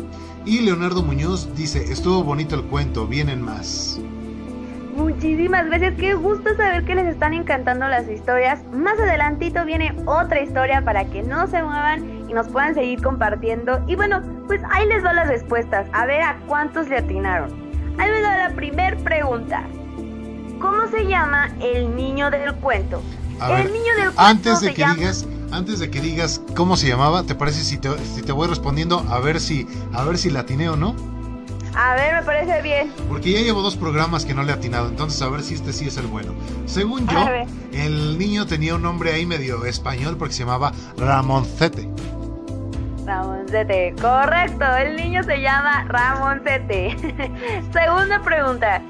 [0.49, 3.99] y Leonardo Muñoz dice estuvo bonito el cuento, vienen más.
[4.95, 8.59] Muchísimas gracias, qué gusto saber que les están encantando las historias.
[8.73, 13.79] Más adelantito viene otra historia para que no se muevan y nos puedan seguir compartiendo.
[13.87, 17.51] Y bueno, pues ahí les doy las respuestas, a ver a cuántos le atinaron.
[17.99, 19.63] Ahí les doy la primer pregunta.
[20.59, 23.03] ¿Cómo se llama el niño del cuento?
[23.39, 27.23] el niño del cuento antes de que digas, antes de que digas cómo se llamaba,
[27.23, 30.41] ¿te parece si te, si te voy respondiendo a ver si a ver si la
[30.41, 30.95] atiné o no?
[31.75, 32.91] A ver, me parece bien.
[33.07, 35.71] Porque ya llevo dos programas que no le he atinado, entonces a ver si este
[35.71, 36.33] sí es el bueno.
[36.65, 37.25] Según yo,
[37.71, 41.87] el niño tenía un nombre ahí medio español porque se llamaba Ramoncete.
[43.05, 46.97] Ramoncete, correcto, el niño se llama Ramoncete.
[47.71, 48.81] Segunda pregunta,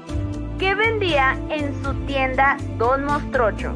[0.58, 3.72] ¿qué vendía en su tienda Don Mostrocho?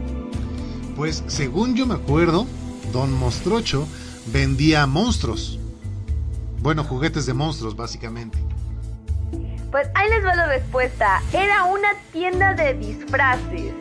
[0.96, 2.46] Pues según yo me acuerdo,
[2.94, 3.88] Don Mostrocho
[4.26, 5.58] vendía monstruos.
[6.60, 8.38] Bueno, juguetes de monstruos, básicamente.
[9.72, 11.20] Pues ahí les va la respuesta.
[11.32, 13.74] Era una tienda de disfraces.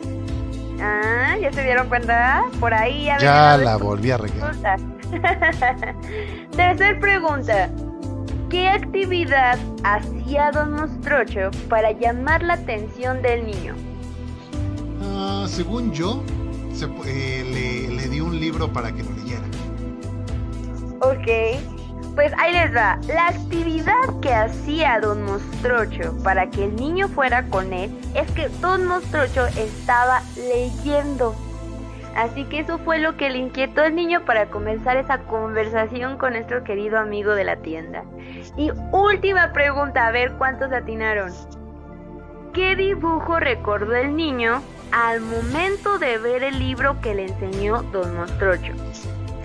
[0.80, 2.42] Ah, ¿ya se dieron cuenta?
[2.58, 4.80] Por ahí ya, ya la, volví a regalar.
[6.56, 7.70] Tercer pregunta.
[8.50, 13.76] ¿Qué actividad hacía Don Mostrocho para llamar la atención del niño?
[15.04, 16.20] Ah, según yo,
[16.82, 19.42] eh, le, le di un libro para que lo leyera.
[21.00, 21.60] Ok.
[22.14, 22.98] Pues ahí les va.
[23.08, 28.48] La actividad que hacía Don Mostrocho para que el niño fuera con él es que
[28.60, 31.34] Don Mostrocho estaba leyendo.
[32.14, 36.34] Así que eso fue lo que le inquietó al niño para comenzar esa conversación con
[36.34, 38.04] nuestro querido amigo de la tienda.
[38.56, 41.32] Y última pregunta, a ver cuántos atinaron.
[42.52, 48.14] ¿Qué dibujo recordó el niño al momento de ver el libro que le enseñó Don
[48.16, 48.72] Mostrocho?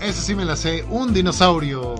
[0.01, 1.95] Eso sí me la sé, un dinosaurio.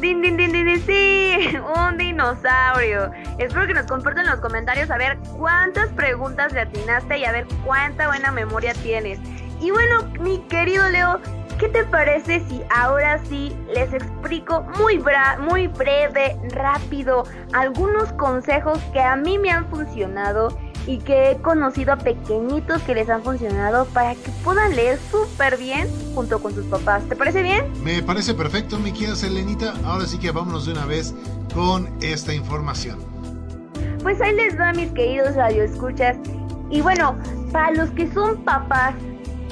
[0.00, 1.56] ¡Din, din, din, din, sí!
[1.76, 3.10] ¡Un dinosaurio!
[3.38, 7.32] Espero que nos compartan en los comentarios a ver cuántas preguntas le atinaste y a
[7.32, 9.18] ver cuánta buena memoria tienes.
[9.60, 11.18] Y bueno, mi querido Leo,
[11.58, 15.02] ¿qué te parece si ahora sí les explico muy,
[15.40, 20.48] muy breve, rápido, algunos consejos que a mí me han funcionado
[20.86, 25.56] y que he conocido a pequeñitos que les han funcionado para que puedan leer súper
[25.58, 27.02] bien junto con sus papás.
[27.08, 27.64] ¿Te parece bien?
[27.82, 29.74] Me parece perfecto, mi querida Selenita.
[29.84, 31.14] Ahora sí que vámonos de una vez
[31.54, 32.98] con esta información.
[34.02, 36.16] Pues ahí les va, mis queridos radioescuchas.
[36.70, 37.16] Y bueno,
[37.52, 38.94] para los que son papás,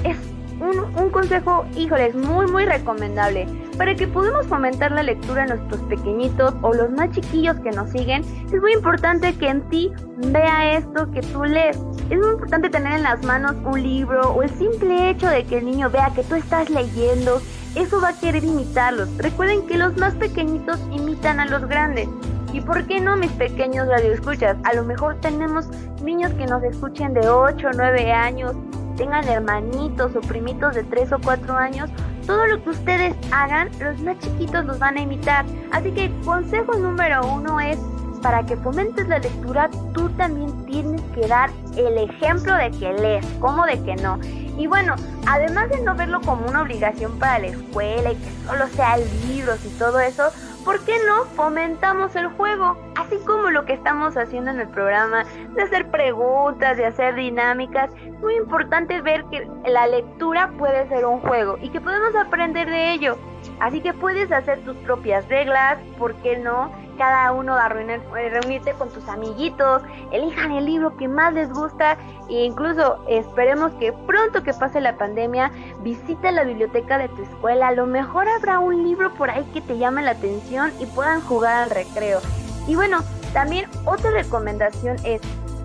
[0.05, 0.16] es
[0.61, 5.81] un, un consejo, híjoles, muy, muy recomendable para que podamos fomentar la lectura a nuestros
[5.83, 10.77] pequeñitos o los más chiquillos que nos siguen, es muy importante que en ti vea
[10.77, 11.77] esto que tú lees.
[12.11, 15.59] Es muy importante tener en las manos un libro o el simple hecho de que
[15.59, 17.41] el niño vea que tú estás leyendo,
[17.75, 19.09] eso va a querer imitarlos.
[19.19, 22.09] Recuerden que los más pequeñitos imitan a los grandes.
[22.53, 24.57] ¿Y por qué no mis pequeños radioescuchas?
[24.63, 25.69] A lo mejor tenemos
[26.03, 28.55] niños que nos escuchen de 8 o 9 años,
[28.97, 31.91] tengan hermanitos o primitos de 3 o 4 años
[32.27, 35.45] todo lo que ustedes hagan, los más chiquitos los van a imitar.
[35.73, 37.79] Así que consejo número uno es,
[38.23, 43.27] para que fomentes la lectura, tú también tienes que dar el ejemplo de que lees,
[43.41, 44.19] como de que no.
[44.57, 44.95] Y bueno,
[45.27, 49.65] además de no verlo como una obligación para la escuela y que solo sea libros
[49.65, 50.31] y todo eso,
[50.64, 52.77] ¿por qué no fomentamos el juego?
[52.96, 55.24] Así como lo que estamos haciendo en el programa,
[55.55, 57.90] de hacer preguntas, de hacer dinámicas.
[58.20, 62.92] Muy importante ver que la lectura puede ser un juego y que podemos aprender de
[62.92, 63.18] ello.
[63.61, 66.72] Así que puedes hacer tus propias reglas, ¿por qué no?
[66.96, 71.96] Cada uno a eh, reunirte con tus amiguitos, elijan el libro que más les gusta
[72.28, 75.50] e incluso esperemos que pronto que pase la pandemia
[75.83, 77.68] visite la biblioteca de tu escuela.
[77.68, 81.20] A lo mejor habrá un libro por ahí que te llame la atención y puedan
[81.22, 82.20] jugar al recreo.
[82.66, 83.00] Y bueno,
[83.33, 85.20] también otra recomendación es,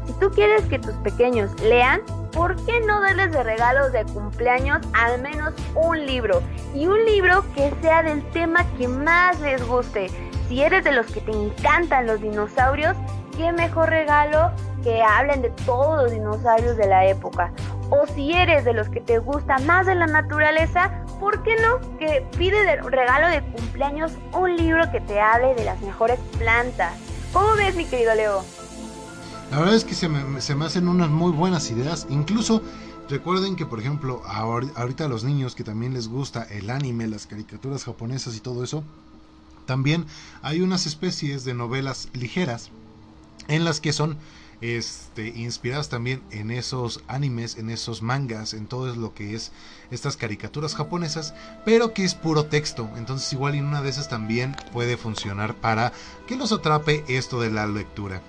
[0.06, 4.80] si tú quieres que tus pequeños lean, ¿por qué no darles de regalos de cumpleaños
[4.94, 6.42] al menos un libro?
[6.74, 10.10] Y un libro que sea del tema que más les guste.
[10.50, 12.98] Si eres de los que te encantan los dinosaurios,
[13.38, 14.52] qué mejor regalo
[14.84, 17.54] que hablen de todos los dinosaurios de la época.
[17.92, 21.80] O si eres de los que te gusta más de la naturaleza, ¿por qué no?
[22.00, 26.94] Que pide de regalo de cumpleaños un libro que te hable de las mejores plantas.
[27.32, 28.44] ¿Cómo ves, mi querido Leo?
[29.52, 32.08] La verdad es que se me, se me hacen unas muy buenas ideas.
[32.10, 32.64] Incluso
[33.08, 37.28] recuerden que, por ejemplo, ahorita a los niños que también les gusta el anime, las
[37.28, 38.84] caricaturas japonesas y todo eso,
[39.70, 40.08] también
[40.42, 42.72] hay unas especies de novelas ligeras
[43.48, 44.18] en las que son
[44.62, 49.52] este, inspiradas también en esos animes, en esos mangas, en todo lo que es
[49.92, 52.90] estas caricaturas japonesas, pero que es puro texto.
[52.98, 55.92] Entonces igual en una de esas también puede funcionar para
[56.26, 58.24] que los atrape esto de la lectura.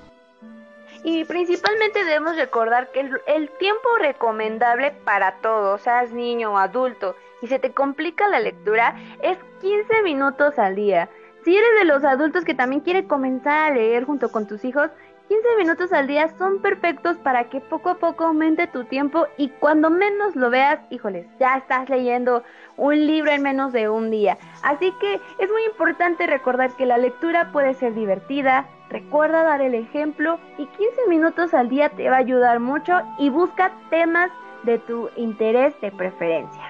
[1.03, 7.47] Y principalmente debemos recordar que el, tiempo recomendable para todos, seas niño o adulto, y
[7.47, 11.09] se te complica la lectura, es 15 minutos al día.
[11.45, 14.91] Si eres de los adultos que también quiere comenzar a leer junto con tus hijos,
[15.29, 19.49] 15 minutos al día son perfectos para que poco a poco aumente tu tiempo y
[19.49, 22.43] cuando menos lo veas, híjoles, ya estás leyendo
[22.77, 24.37] un libro en menos de un día.
[24.63, 29.75] Así que es muy importante recordar que la lectura puede ser divertida, recuerda dar el
[29.75, 34.31] ejemplo y 15 minutos al día te va a ayudar mucho y busca temas
[34.65, 36.70] de tu interés de preferencia.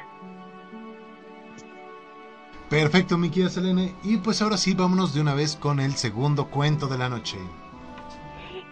[2.71, 3.93] Perfecto, mi querida Selene.
[4.05, 7.37] Y pues ahora sí, vámonos de una vez con el segundo cuento de la noche.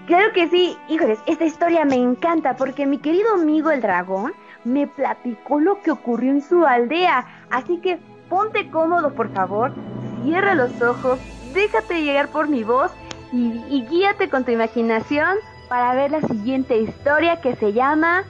[0.07, 4.33] Claro que sí, híjoles, esta historia me encanta porque mi querido amigo el dragón
[4.65, 7.27] me platicó lo que ocurrió en su aldea.
[7.51, 7.99] Así que
[8.31, 9.75] ponte cómodo, por favor,
[10.23, 11.19] cierra los ojos,
[11.53, 12.93] déjate llegar por mi voz
[13.33, 15.37] y, y guíate con tu imaginación
[15.69, 18.23] para ver la siguiente historia que se llama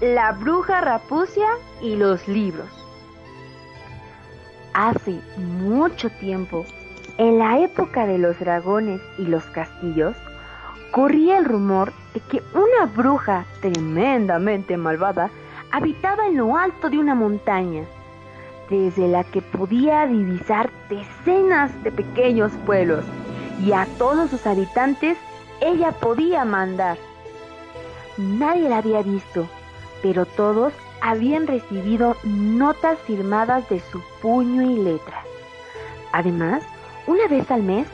[0.00, 1.46] La bruja rapucia
[1.80, 2.83] y los libros.
[4.74, 6.66] Hace mucho tiempo,
[7.16, 10.16] en la época de los dragones y los castillos,
[10.90, 15.30] corría el rumor de que una bruja tremendamente malvada
[15.70, 17.84] habitaba en lo alto de una montaña.
[18.70, 23.04] desde la que podía divisar decenas de pequeños pueblos
[23.62, 25.18] y a todos sus habitantes
[25.60, 26.96] ella podía mandar.
[28.16, 29.46] Nadie la había visto,
[30.02, 30.72] pero todos
[31.04, 35.22] habían recibido notas firmadas de su puño y letra.
[36.12, 36.62] Además,
[37.06, 37.86] una vez al mes,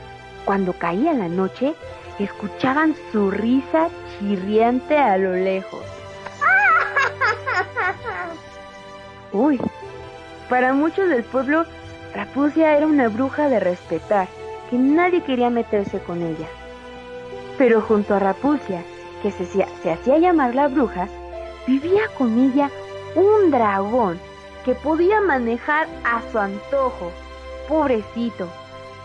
[0.45, 1.73] cuando caía la noche,
[2.19, 5.83] escuchaban su risa chirriante a lo lejos.
[9.33, 9.59] Uy,
[10.47, 11.65] para muchos del pueblo,
[12.15, 14.29] Rapucia era una bruja de respetar,
[14.69, 16.47] que nadie quería meterse con ella.
[17.57, 18.83] Pero junto a Rapucia,
[19.21, 21.09] que se, se hacía llamar la bruja,
[21.67, 22.71] vivía con ella
[23.15, 24.19] un dragón
[24.65, 27.11] que podía manejar a su antojo.
[27.67, 28.47] Pobrecito.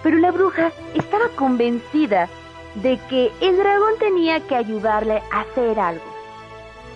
[0.02, 2.28] Pero la bruja estaba convencida
[2.76, 6.04] de que el dragón tenía que ayudarle a hacer algo,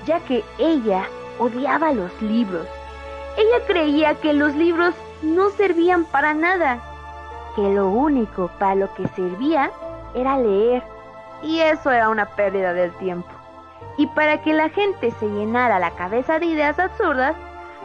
[0.05, 1.05] ya que ella
[1.39, 2.67] odiaba los libros.
[3.37, 6.81] Ella creía que los libros no servían para nada,
[7.57, 9.71] que lo único para lo que servía
[10.15, 10.83] era leer,
[11.43, 13.40] y eso era una pérdida del tiempo.
[13.97, 17.37] Y para que la gente se llenara la cabeza de ideas absurdas,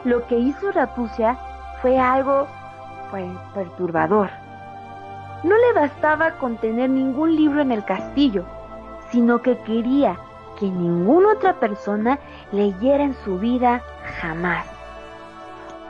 [0.03, 1.37] lo que hizo Rapucia
[1.81, 2.47] fue algo
[3.11, 4.29] pues, perturbador.
[5.43, 8.45] No le bastaba con tener ningún libro en el castillo,
[9.11, 10.17] sino que quería
[10.59, 12.19] que ninguna otra persona
[12.51, 13.81] leyera en su vida
[14.19, 14.65] jamás.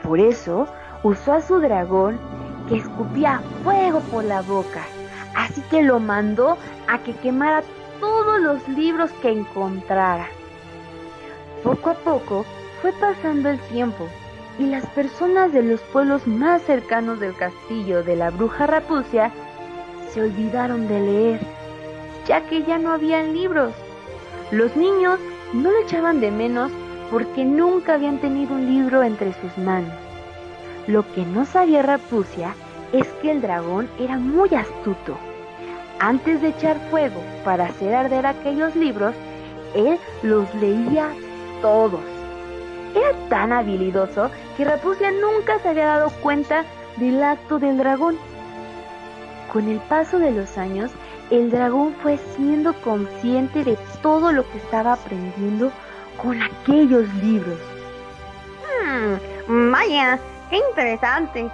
[0.02, 0.66] Por eso
[1.02, 2.18] usó a su dragón
[2.68, 4.82] que escupía fuego por la boca,
[5.34, 6.56] así que lo mandó
[6.88, 7.62] a que quemara
[8.38, 10.28] los libros que encontrara.
[11.62, 12.44] Poco a poco
[12.80, 14.08] fue pasando el tiempo
[14.58, 19.32] y las personas de los pueblos más cercanos del castillo de la bruja Rapucia
[20.10, 21.40] se olvidaron de leer,
[22.26, 23.72] ya que ya no habían libros.
[24.50, 25.18] Los niños
[25.52, 26.72] no lo echaban de menos
[27.10, 29.92] porque nunca habían tenido un libro entre sus manos.
[30.86, 32.54] Lo que no sabía Rapucia
[32.92, 35.18] es que el dragón era muy astuto.
[35.98, 39.14] Antes de echar fuego para hacer arder aquellos libros,
[39.74, 41.08] él los leía
[41.62, 42.00] todos.
[42.94, 46.64] Era tan habilidoso que Rapucia nunca se había dado cuenta
[46.96, 48.16] del acto del dragón.
[49.52, 50.90] Con el paso de los años,
[51.30, 55.72] el dragón fue siendo consciente de todo lo que estaba aprendiendo
[56.22, 57.58] con aquellos libros.
[59.48, 60.18] Hmm, vaya,
[60.50, 61.50] qué interesante.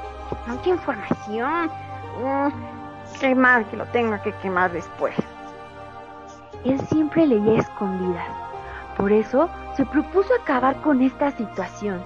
[0.63, 1.71] Qué información.
[2.21, 2.72] Mm,
[3.23, 5.15] qué mal que lo tenga que quemar después.
[6.65, 8.27] Él siempre leía escondidas.
[8.97, 12.03] Por eso se propuso acabar con esta situación.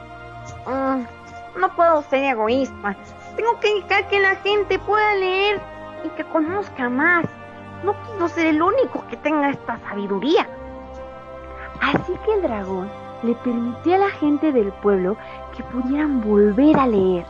[0.67, 2.95] Mm, no puedo ser egoísta.
[3.35, 5.59] Tengo que dejar que la gente pueda leer
[6.05, 7.25] y que conozca más.
[7.83, 10.47] No quiero ser el único que tenga esta sabiduría.
[11.81, 12.91] Así que el dragón
[13.23, 15.17] le permitió a la gente del pueblo
[15.57, 17.25] que pudieran volver a leer.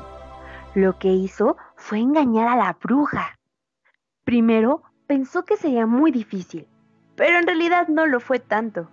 [0.74, 3.36] Lo que hizo fue engañar a la bruja.
[4.27, 6.66] Primero pensó que sería muy difícil,
[7.14, 8.89] pero en realidad no lo fue tanto.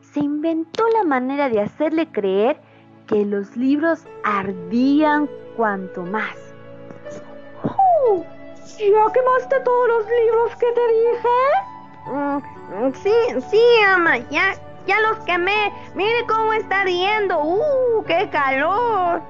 [0.00, 2.60] Se inventó la manera de hacerle creer
[3.06, 6.36] que los libros ardían cuanto más.
[7.62, 8.24] ¡Oh!
[8.76, 11.38] ¿Ya quemaste todos los libros que te dije?
[12.08, 14.54] Mm, sí, sí, ama, ya,
[14.88, 15.72] ya los quemé.
[15.94, 17.40] Mire cómo está ardiendo.
[17.40, 19.22] ¡Uh, qué calor!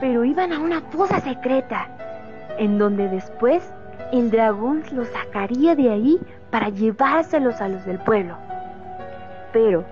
[0.00, 1.90] Pero iban a una fosa secreta,
[2.58, 3.72] en donde después
[4.12, 8.36] el dragón los sacaría de ahí para llevárselos a los del pueblo.
[9.52, 9.84] Pero,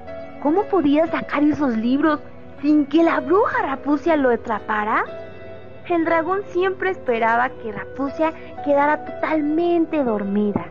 [0.43, 2.21] ¿cómo podía sacar esos libros
[2.63, 5.05] sin que la bruja Rapucia lo atrapara?
[5.89, 8.33] El dragón siempre esperaba que Rapucia
[8.65, 10.65] quedara totalmente dormida.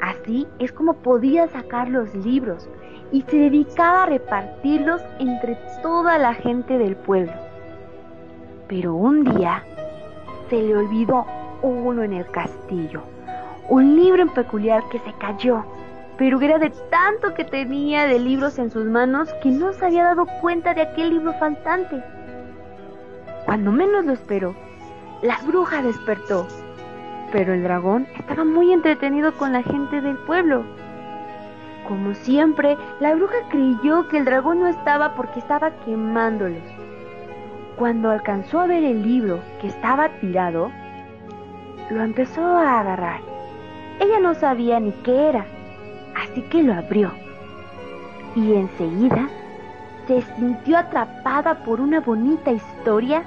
[0.00, 2.68] Así es como podía sacar los libros
[3.12, 7.32] y se dedicaba a repartirlos entre toda la gente del pueblo.
[8.68, 9.64] Pero un día
[10.54, 11.26] se le olvidó
[11.62, 13.02] uno en el castillo,
[13.68, 15.64] un libro en peculiar que se cayó,
[16.16, 20.04] pero era de tanto que tenía de libros en sus manos que no se había
[20.04, 22.00] dado cuenta de aquel libro faltante.
[23.46, 24.54] Cuando menos lo esperó,
[25.22, 26.46] la bruja despertó,
[27.32, 30.62] pero el dragón estaba muy entretenido con la gente del pueblo.
[31.88, 36.62] Como siempre, la bruja creyó que el dragón no estaba porque estaba quemándolos.
[37.76, 40.70] Cuando alcanzó a ver el libro que estaba tirado,
[41.90, 43.20] lo empezó a agarrar.
[44.00, 45.44] Ella no sabía ni qué era,
[46.16, 47.10] así que lo abrió.
[48.36, 49.28] Y enseguida
[50.06, 53.22] se sintió atrapada por una bonita historia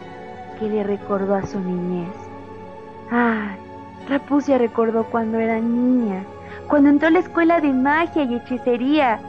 [0.60, 2.14] que le recordó a su niñez.
[3.12, 3.56] Ah,
[4.10, 6.24] Rapucia recordó cuando era niña,
[6.68, 9.20] cuando entró a la escuela de magia y hechicería,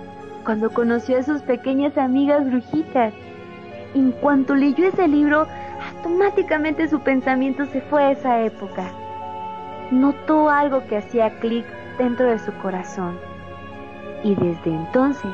[0.44, 3.12] cuando conoció a sus pequeñas amigas brujitas.
[3.98, 5.46] En cuanto leyó ese libro,
[5.94, 8.90] automáticamente su pensamiento se fue a esa época.
[9.90, 11.66] Notó algo que hacía clic
[11.98, 13.18] dentro de su corazón
[14.22, 15.30] y desde entonces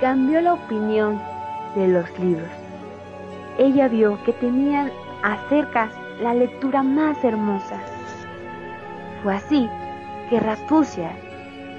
[0.00, 1.20] cambió la opinión
[1.74, 2.48] de los libros.
[3.58, 4.90] Ella vio que tenían
[5.22, 5.90] acerca
[6.22, 7.78] la lectura más hermosa.
[9.22, 9.68] Fue así
[10.30, 11.10] que Rapucia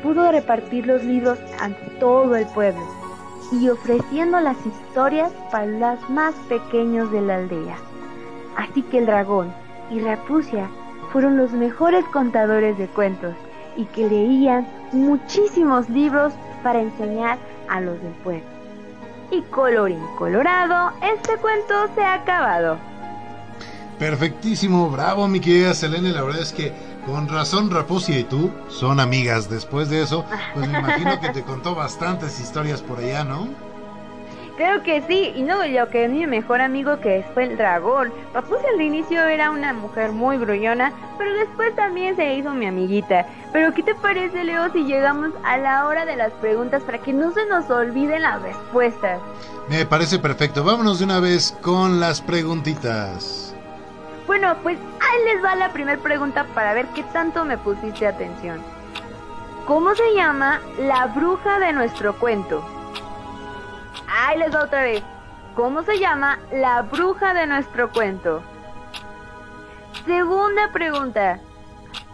[0.04, 2.99] pudo repartir los libros ante todo el pueblo
[3.52, 7.78] y ofreciendo las historias para los más pequeños de la aldea.
[8.56, 9.52] Así que el dragón
[9.90, 10.70] y Rapucia
[11.12, 13.34] fueron los mejores contadores de cuentos
[13.76, 16.34] y que leían muchísimos libros
[16.64, 17.38] para enseñar
[17.70, 18.44] a los del pueblo.
[19.32, 22.78] Y colorín colorado, este cuento se ha acabado.
[23.98, 26.74] Perfectísimo, bravo mi querida Selene, la verdad es que
[27.12, 29.50] con razón Rapucia y tú son amigas.
[29.50, 33.48] Después de eso, pues me imagino que te contó bastantes historias por allá, ¿no?
[34.58, 38.12] Creo que sí, y no, lo que mi mejor amigo que fue el dragón.
[38.34, 43.26] Papucia al inicio era una mujer muy gruñona, pero después también se hizo mi amiguita.
[43.54, 47.14] Pero ¿qué te parece, Leo, si llegamos a la hora de las preguntas para que
[47.14, 49.22] no se nos olviden las respuestas?
[49.70, 50.62] Me parece perfecto.
[50.64, 53.49] Vámonos de una vez con las preguntitas.
[54.30, 58.62] Bueno, pues ahí les va la primera pregunta para ver qué tanto me pusiste atención.
[59.66, 62.64] ¿Cómo se llama la bruja de nuestro cuento?
[64.08, 65.02] Ahí les va otra vez.
[65.56, 68.44] ¿Cómo se llama la bruja de nuestro cuento?
[70.06, 71.40] Segunda pregunta.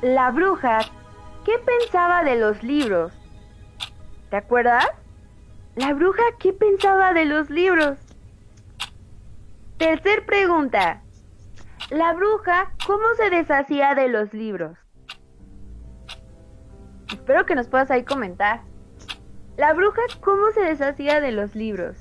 [0.02, 0.86] La bruja,
[1.44, 3.12] ¿qué pensaba de los libros?
[4.30, 4.88] ¿Te acuerdas?
[5.76, 7.98] La bruja, ¿qué pensaba de los libros?
[9.78, 11.02] Tercer pregunta.
[11.92, 14.76] La bruja, ¿cómo se deshacía de los libros?
[17.10, 18.62] Espero que nos puedas ahí comentar.
[19.56, 21.96] La bruja, ¿cómo se deshacía de los libros?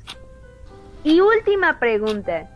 [1.03, 2.49] Y última pregunta.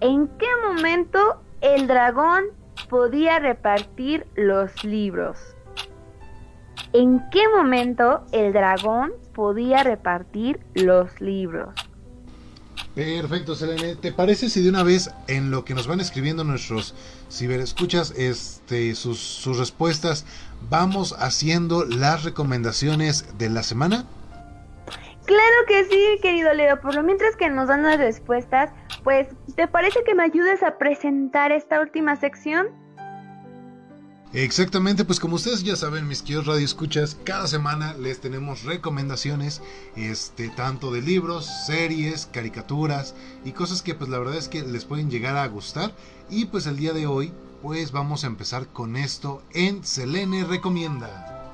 [0.00, 2.44] ¿En qué momento el dragón
[2.88, 5.56] podía repartir los libros?
[6.92, 11.74] ¿En qué momento el dragón podía repartir los libros?
[12.94, 13.96] Perfecto, Selene.
[13.96, 16.94] ¿Te parece si de una vez en lo que nos van escribiendo nuestros
[17.28, 20.24] ciberescuchas este, sus, sus respuestas,
[20.70, 24.04] vamos haciendo las recomendaciones de la semana?
[25.24, 26.80] Claro que sí, querido Leo.
[26.80, 28.70] Por lo mientras que nos dan las respuestas,
[29.02, 32.83] pues, ¿te parece que me ayudes a presentar esta última sección?
[34.34, 39.62] Exactamente, pues como ustedes ya saben, mis queridos radioescuchas, cada semana les tenemos recomendaciones,
[39.94, 43.14] este, tanto de libros, series, caricaturas
[43.44, 45.92] y cosas que pues la verdad es que les pueden llegar a gustar.
[46.28, 47.32] Y pues el día de hoy,
[47.62, 51.52] pues vamos a empezar con esto en Selene Recomienda.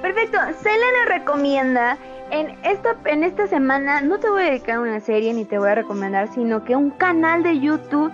[0.00, 1.98] Perfecto, Selene Recomienda.
[2.30, 5.68] En esta, en esta semana no te voy a dedicar una serie ni te voy
[5.68, 8.10] a recomendar, sino que un canal de YouTube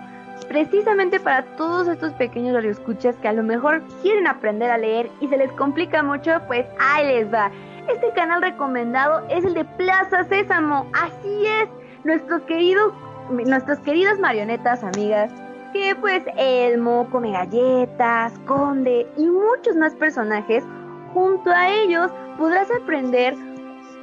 [0.49, 5.29] precisamente para todos estos pequeños radioescuchas que a lo mejor quieren aprender a leer y
[5.29, 7.51] se les complica mucho, pues ahí les va.
[7.89, 10.87] Este canal recomendado es el de Plaza Sésamo.
[10.93, 11.69] Así es,
[12.05, 12.93] nuestros queridos,
[13.31, 15.31] nuestras queridas marionetas amigas,
[15.73, 20.65] que pues Elmo, Come Galletas, Conde y muchos más personajes,
[21.13, 23.35] junto a ellos podrás aprender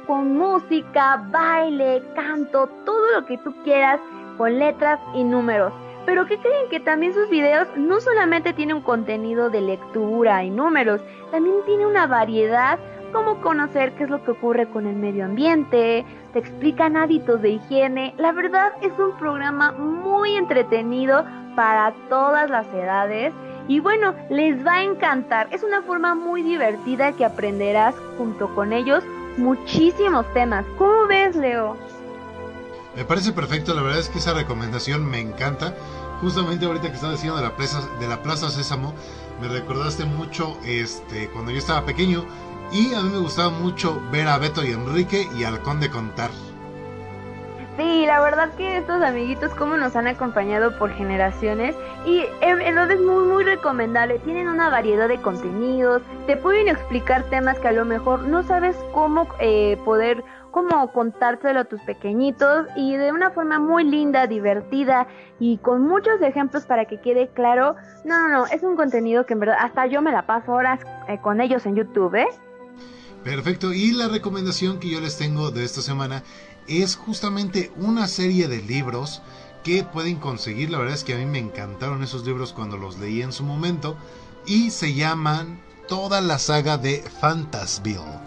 [0.06, 4.00] con música, baile, canto, todo lo que tú quieras,
[4.36, 5.72] con letras y números.
[6.06, 6.68] Pero ¿qué creen?
[6.70, 11.00] Que también sus videos no solamente tienen un contenido de lectura y números,
[11.30, 12.78] también tiene una variedad
[13.12, 17.50] como conocer qué es lo que ocurre con el medio ambiente, te explican hábitos de
[17.50, 18.12] higiene.
[18.18, 21.24] La verdad es un programa muy entretenido
[21.54, 23.32] para todas las edades
[23.68, 25.46] y bueno, les va a encantar.
[25.52, 29.04] Es una forma muy divertida que aprenderás junto con ellos
[29.36, 30.64] muchísimos temas.
[30.76, 31.76] ¿Cómo ves, Leo?
[32.96, 35.76] Me parece perfecto, la verdad es que esa recomendación me encanta.
[36.20, 38.94] Justamente ahorita que estaba diciendo de la plaza, de la plaza Sésamo,
[39.40, 42.24] me recordaste mucho este cuando yo estaba pequeño
[42.72, 46.30] y a mí me gustaba mucho ver a Beto y Enrique y al Conde contar.
[47.76, 51.74] Sí, la verdad que estos amiguitos como nos han acompañado por generaciones
[52.06, 54.20] y en verdad es muy muy recomendable.
[54.20, 58.76] Tienen una variedad de contenidos, te pueden explicar temas que a lo mejor no sabes
[58.92, 60.22] cómo eh, poder
[60.52, 65.08] cómo contárselo a tus pequeñitos y de una forma muy linda, divertida
[65.40, 67.74] y con muchos ejemplos para que quede claro.
[68.04, 70.78] No, no, no, es un contenido que en verdad hasta yo me la paso horas
[71.08, 72.28] eh, con ellos en YouTube, ¿eh?
[73.24, 76.22] Perfecto, y la recomendación que yo les tengo de esta semana
[76.68, 79.22] es justamente una serie de libros
[79.62, 80.70] que pueden conseguir.
[80.70, 83.44] La verdad es que a mí me encantaron esos libros cuando los leí en su
[83.44, 83.96] momento
[84.46, 88.20] y se llaman toda la saga de Fantasville.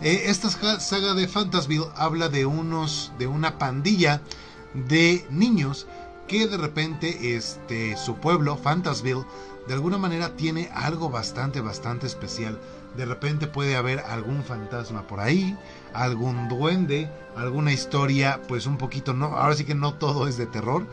[0.00, 4.20] Eh, esta saga de Fantasville habla de unos, de una pandilla
[4.74, 5.86] de niños
[6.26, 9.24] que de repente este, su pueblo, Fantasville,
[9.66, 12.58] de alguna manera tiene algo bastante, bastante especial.
[12.96, 15.56] De repente puede haber algún fantasma por ahí,
[15.94, 20.46] algún duende, alguna historia, pues un poquito, no, ahora sí que no todo es de
[20.46, 20.86] terror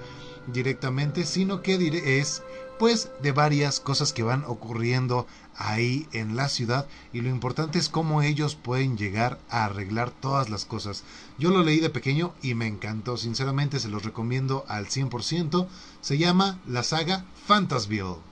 [0.47, 1.75] directamente, sino que
[2.19, 2.41] es
[2.79, 7.89] pues de varias cosas que van ocurriendo ahí en la ciudad y lo importante es
[7.89, 11.03] cómo ellos pueden llegar a arreglar todas las cosas.
[11.37, 15.67] Yo lo leí de pequeño y me encantó, sinceramente se los recomiendo al 100%.
[16.01, 18.30] Se llama la saga Fantasville.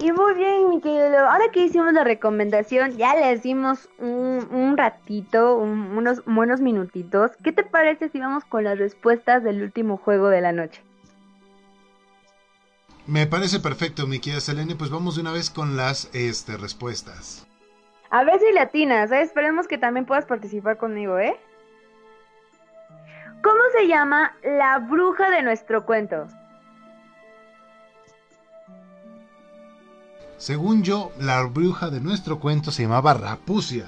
[0.00, 5.56] Y muy bien, mi querido Ahora que hicimos la recomendación, ya les dimos un, ratito,
[5.56, 7.32] unos buenos minutitos.
[7.44, 10.82] ¿Qué te parece si vamos con las respuestas del último juego de la noche?
[13.06, 14.74] Me parece perfecto, mi querida Selene.
[14.74, 17.46] Pues vamos de una vez con las este, respuestas.
[18.08, 19.20] A ver si latinas, ¿eh?
[19.20, 21.36] Esperemos que también puedas participar conmigo, ¿eh?
[23.42, 26.26] ¿Cómo se llama la bruja de nuestro cuento?
[30.40, 33.84] Según yo, la bruja de nuestro cuento se llamaba Rapucia.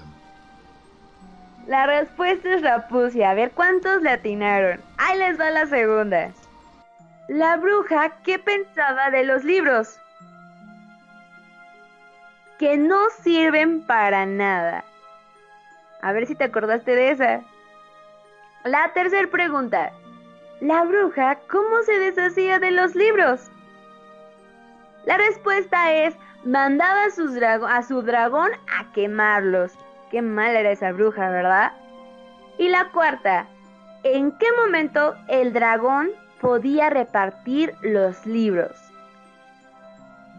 [1.67, 3.31] La respuesta es Rapucia.
[3.31, 4.79] A ver cuántos le atinaron.
[4.99, 6.31] Ahí les va la segunda.
[7.29, 9.99] La bruja, ¿qué pensaba de los libros?
[12.59, 14.85] Que no sirven para nada.
[16.03, 17.41] A ver si te acordaste de esa.
[18.65, 19.91] La tercera pregunta.
[20.61, 23.51] La bruja, ¿cómo se deshacía de los libros?
[25.07, 26.15] La respuesta es
[26.45, 29.73] mandaba a, su dragón a quemarlos.
[30.11, 31.73] Qué mal era esa bruja, ¿verdad?
[32.59, 33.47] Y la cuarta,
[34.03, 38.77] ¿en qué momento el dragón podía repartir los libros?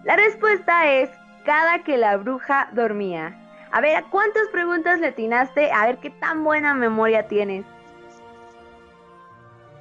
[0.03, 1.09] La respuesta es
[1.45, 3.35] cada que la bruja dormía.
[3.71, 5.71] A ver, ¿a cuántas preguntas le atinaste?
[5.71, 7.65] A ver qué tan buena memoria tienes.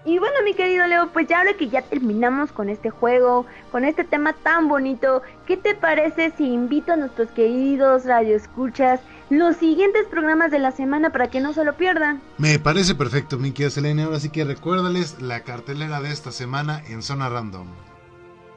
[0.05, 3.85] Y bueno, mi querido Leo, pues ya ahora que ya terminamos con este juego, con
[3.85, 9.01] este tema tan bonito, ¿qué te parece si invito a nuestros queridos radioescuchas
[9.31, 12.21] los siguientes programas de la semana para que no se lo pierdan?
[12.37, 14.03] Me parece perfecto, mi querida Selene.
[14.03, 17.69] Ahora sí que recuérdales la cartelera de esta semana en Zona Random.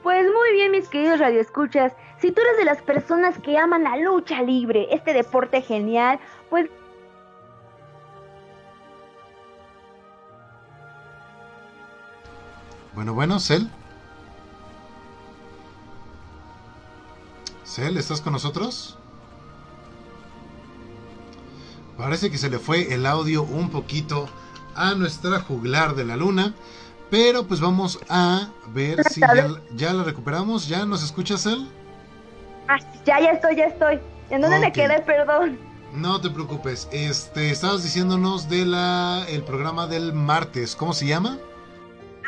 [0.02, 1.94] Pues muy bien, mis queridos radioescuchas.
[2.20, 6.20] Si tú eres de las personas que aman la lucha libre, este deporte genial,
[6.50, 6.70] pues
[12.96, 13.70] Bueno, bueno, Cel.
[17.66, 18.98] Cel, ¿estás con nosotros?
[21.98, 24.30] Parece que se le fue el audio un poquito
[24.76, 26.54] a nuestra juglar de la luna.
[27.12, 29.22] Pero pues vamos a ver si
[29.76, 30.68] ya, la recuperamos.
[30.68, 31.68] ¿Ya nos escuchas, Cel?
[32.68, 34.00] Ah, ya, ya estoy, ya estoy.
[34.30, 35.02] ¿En dónde me quedé?
[35.02, 35.60] Perdón.
[35.94, 36.88] No te preocupes.
[36.92, 40.76] Este, estabas diciéndonos de la el programa del martes.
[40.76, 41.38] ¿Cómo se llama?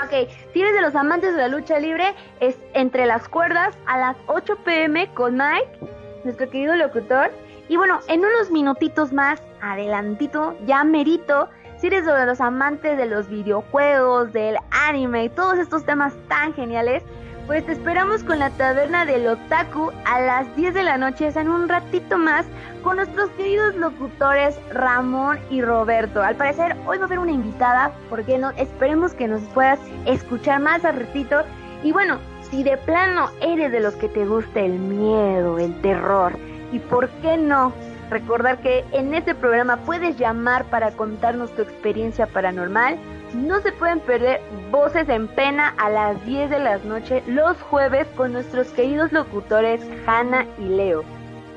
[0.03, 3.97] Ok, si eres de los amantes de la lucha libre, es entre las cuerdas a
[3.97, 5.79] las 8 pm con Mike,
[6.23, 7.31] nuestro querido locutor.
[7.67, 13.07] Y bueno, en unos minutitos más, adelantito, ya merito, si eres de los amantes de
[13.07, 17.03] los videojuegos, del anime y todos estos temas tan geniales,
[17.47, 21.47] pues te esperamos con la taberna del otaku a las 10 de la noche, en
[21.47, 22.45] un ratito más,
[22.83, 26.21] con nuestros queridos locutores Ramón y Roberto.
[26.21, 28.49] Al parecer hoy va a haber una invitada, porque no?
[28.51, 31.41] Esperemos que nos puedas escuchar más al ratito.
[31.83, 32.17] Y bueno,
[32.51, 36.37] si de plano eres de los que te gusta el miedo, el terror,
[36.73, 37.71] y por qué no,
[38.09, 42.97] recordar que en este programa puedes llamar para contarnos tu experiencia paranormal,
[43.33, 48.07] no se pueden perder Voces en Pena a las 10 de la noche los jueves
[48.15, 51.03] con nuestros queridos locutores Hanna y Leo.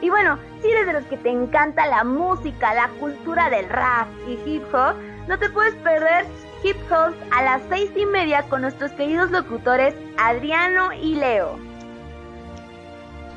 [0.03, 4.09] Y bueno, si eres de los que te encanta la música, la cultura del rap
[4.27, 4.95] y hip hop,
[5.29, 6.27] no te puedes perder
[6.63, 11.59] Hip Hop a las 6 y media con nuestros queridos locutores Adriano y Leo.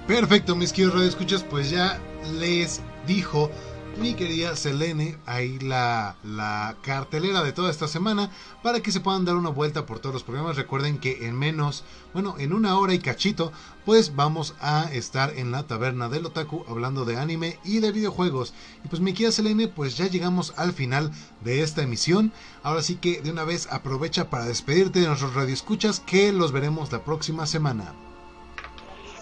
[0.07, 1.99] Perfecto, mis queridos escuchas, pues ya
[2.39, 3.49] les dijo
[3.97, 8.31] mi querida Selene, ahí la, la cartelera de toda esta semana
[8.61, 10.55] para que se puedan dar una vuelta por todos los programas.
[10.55, 11.83] Recuerden que en menos,
[12.13, 13.51] bueno, en una hora y cachito,
[13.85, 18.53] pues vamos a estar en la taberna del otaku hablando de anime y de videojuegos.
[18.83, 22.33] Y pues mi querida Selene, pues ya llegamos al final de esta emisión.
[22.63, 26.91] Ahora sí que de una vez aprovecha para despedirte de nuestros radioescuchas que los veremos
[26.91, 27.93] la próxima semana.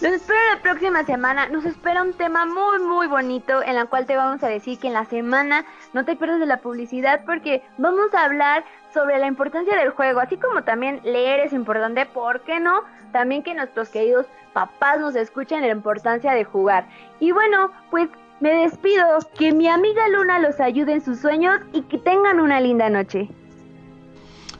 [0.02, 4.08] Nos espera la próxima semana, nos espera un tema muy muy bonito en la cual
[4.08, 7.62] te vamos a decir que en la semana no te pierdas de la publicidad porque
[7.78, 12.42] vamos a hablar sobre la importancia del juego, así como también leer es importante, ¿por
[12.42, 12.82] qué no?
[13.12, 16.90] También que nuestros queridos papás nos escuchen la importancia de jugar.
[17.20, 19.06] Y bueno, pues me despido,
[19.38, 23.30] que mi amiga Luna los ayude en sus sueños y que tengan una linda noche.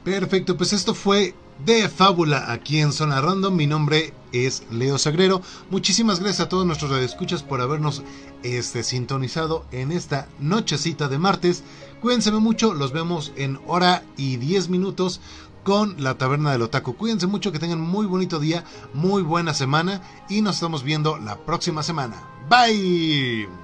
[0.04, 1.34] Perfecto, pues esto fue
[1.64, 3.56] de Fábula aquí en Zona Random.
[3.56, 5.42] Mi nombre es Leo Sagrero.
[5.70, 8.02] Muchísimas gracias a todos nuestros radioescuchas por habernos
[8.42, 11.62] este, sintonizado en esta nochecita de martes.
[12.00, 15.20] Cuídense mucho, los vemos en hora y 10 minutos
[15.62, 16.96] con la Taberna del Otaku.
[16.96, 18.64] Cuídense mucho, que tengan muy bonito día,
[18.94, 22.16] muy buena semana y nos estamos viendo la próxima semana.
[22.48, 23.61] Bye.